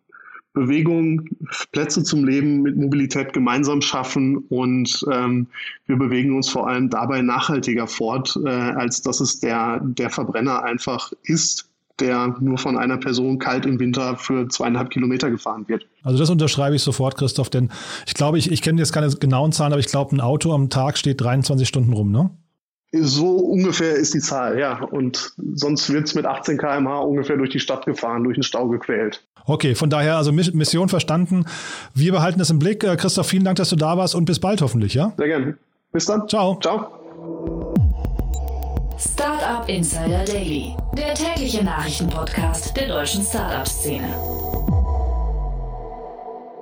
Bewegung, 0.53 1.27
Plätze 1.71 2.03
zum 2.03 2.25
Leben 2.25 2.61
mit 2.61 2.77
Mobilität 2.77 3.33
gemeinsam 3.33 3.81
schaffen 3.81 4.37
und 4.49 5.03
ähm, 5.11 5.47
wir 5.87 5.97
bewegen 5.97 6.35
uns 6.35 6.49
vor 6.49 6.67
allem 6.67 6.89
dabei 6.89 7.21
nachhaltiger 7.21 7.87
fort, 7.87 8.39
äh, 8.45 8.49
als 8.49 9.01
dass 9.01 9.19
es 9.19 9.39
der, 9.39 9.81
der 9.83 10.11
Verbrenner 10.11 10.63
einfach 10.63 11.11
ist, 11.23 11.69
der 11.99 12.35
nur 12.39 12.57
von 12.57 12.77
einer 12.77 12.97
Person 12.97 13.39
kalt 13.39 13.65
im 13.65 13.79
Winter 13.79 14.15
für 14.17 14.47
zweieinhalb 14.47 14.89
Kilometer 14.89 15.29
gefahren 15.29 15.67
wird. 15.67 15.85
Also 16.03 16.19
das 16.19 16.29
unterschreibe 16.29 16.75
ich 16.75 16.83
sofort, 16.83 17.17
Christoph, 17.17 17.49
denn 17.49 17.71
ich 18.05 18.13
glaube, 18.13 18.37
ich, 18.37 18.51
ich 18.51 18.61
kenne 18.61 18.79
jetzt 18.79 18.93
keine 18.93 19.09
genauen 19.09 19.51
Zahlen, 19.51 19.73
aber 19.73 19.79
ich 19.79 19.87
glaube, 19.87 20.15
ein 20.15 20.21
Auto 20.21 20.53
am 20.53 20.69
Tag 20.69 20.97
steht 20.97 21.21
23 21.21 21.67
Stunden 21.67 21.93
rum, 21.93 22.11
ne? 22.11 22.31
So 22.95 23.37
ungefähr 23.37 23.95
ist 23.95 24.13
die 24.13 24.19
Zahl, 24.19 24.59
ja. 24.59 24.83
Und 24.83 25.33
sonst 25.55 25.91
wird 25.91 26.05
es 26.05 26.13
mit 26.13 26.25
18 26.25 26.59
km/h 26.59 26.99
ungefähr 26.99 27.37
durch 27.37 27.49
die 27.49 27.59
Stadt 27.59 27.85
gefahren, 27.85 28.23
durch 28.23 28.35
den 28.35 28.43
Stau 28.43 28.67
gequält. 28.67 29.23
Okay, 29.45 29.73
von 29.73 29.89
daher 29.89 30.15
also 30.17 30.31
Mission 30.31 30.89
verstanden. 30.89 31.45
Wir 31.95 32.11
behalten 32.11 32.39
es 32.39 32.51
im 32.51 32.59
Blick. 32.59 32.83
Äh, 32.83 32.95
Christoph, 32.95 33.27
vielen 33.27 33.43
Dank, 33.43 33.57
dass 33.57 33.69
du 33.69 33.75
da 33.75 33.97
warst 33.97 34.13
und 34.13 34.25
bis 34.25 34.39
bald 34.39 34.61
hoffentlich, 34.61 34.93
ja? 34.93 35.11
Sehr 35.17 35.27
gerne. 35.27 35.57
Bis 35.91 36.05
dann. 36.05 36.27
Ciao. 36.29 36.59
Ciao. 36.61 37.73
Startup 38.97 39.67
Insider 39.67 40.23
Daily, 40.23 40.75
der 40.95 41.15
tägliche 41.15 41.63
Nachrichtenpodcast 41.63 42.77
der 42.77 42.87
deutschen 42.87 43.23
Startup-Szene. 43.23 44.07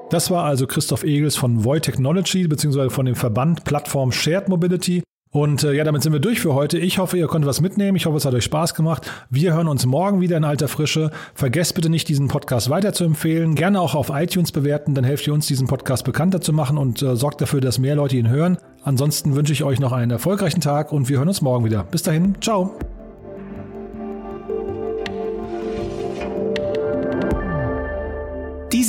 Das 0.10 0.32
war 0.32 0.46
also 0.46 0.66
Christoph 0.66 1.04
Egels 1.04 1.36
von 1.36 1.64
Void 1.64 1.84
Technology 1.84 2.48
bzw. 2.48 2.90
von 2.90 3.06
dem 3.06 3.16
Verband 3.16 3.64
Plattform 3.64 4.12
Shared 4.12 4.50
Mobility. 4.50 5.04
Und 5.32 5.64
äh, 5.64 5.72
ja, 5.74 5.86
damit 5.86 6.04
sind 6.04 6.12
wir 6.12 6.20
durch 6.20 6.42
für 6.42 6.54
heute. 6.54 6.78
Ich 6.78 6.98
hoffe, 6.98 7.18
ihr 7.18 7.28
konntet 7.28 7.48
was 7.48 7.62
mitnehmen. 7.62 7.96
Ich 7.96 8.06
hoffe, 8.06 8.18
es 8.18 8.26
hat 8.26 8.34
euch 8.34 8.44
Spaß 8.44 8.76
gemacht. 8.76 9.10
Wir 9.30 9.54
hören 9.54 9.70
uns 9.70 9.86
morgen 9.86 10.20
wieder 10.20 10.36
in 10.36 10.44
alter 10.44 10.68
Frische. 10.68 11.10
Vergesst 11.34 11.74
bitte 11.74 11.90
nicht, 11.90 12.10
diesen 12.10 12.28
Podcast 12.28 12.70
weiter 12.70 12.92
zu 12.92 13.06
empfehlen. 13.06 13.56
Gerne 13.56 13.80
auch 13.80 13.96
auf 13.96 14.10
iTunes 14.14 14.52
bewerten, 14.52 14.94
dann 14.94 15.06
helft 15.06 15.26
ihr 15.26 15.34
uns, 15.34 15.48
diesen 15.48 15.68
Podcast 15.68 16.04
bekannter 16.04 16.42
zu 16.42 16.52
machen 16.52 16.78
und 16.78 17.02
äh, 17.02 17.16
sorgt 17.16 17.40
dafür, 17.40 17.62
dass 17.62 17.80
mehr 17.80 17.96
Leute 17.96 18.18
ihn 18.18 18.28
hören. 18.28 18.58
Ansonsten 18.84 19.36
wünsche 19.36 19.54
ich 19.54 19.64
euch 19.64 19.80
noch 19.80 19.94
einen 19.94 20.12
erfolgreichen 20.12 20.60
Tag 20.60 20.92
und 20.92 21.08
wir 21.08 21.20
hören 21.20 21.30
uns 21.30 21.42
morgen 21.42 21.64
wieder. 21.64 21.84
Bis 21.84 22.04
dahin, 22.04 22.36
ciao. 22.42 22.76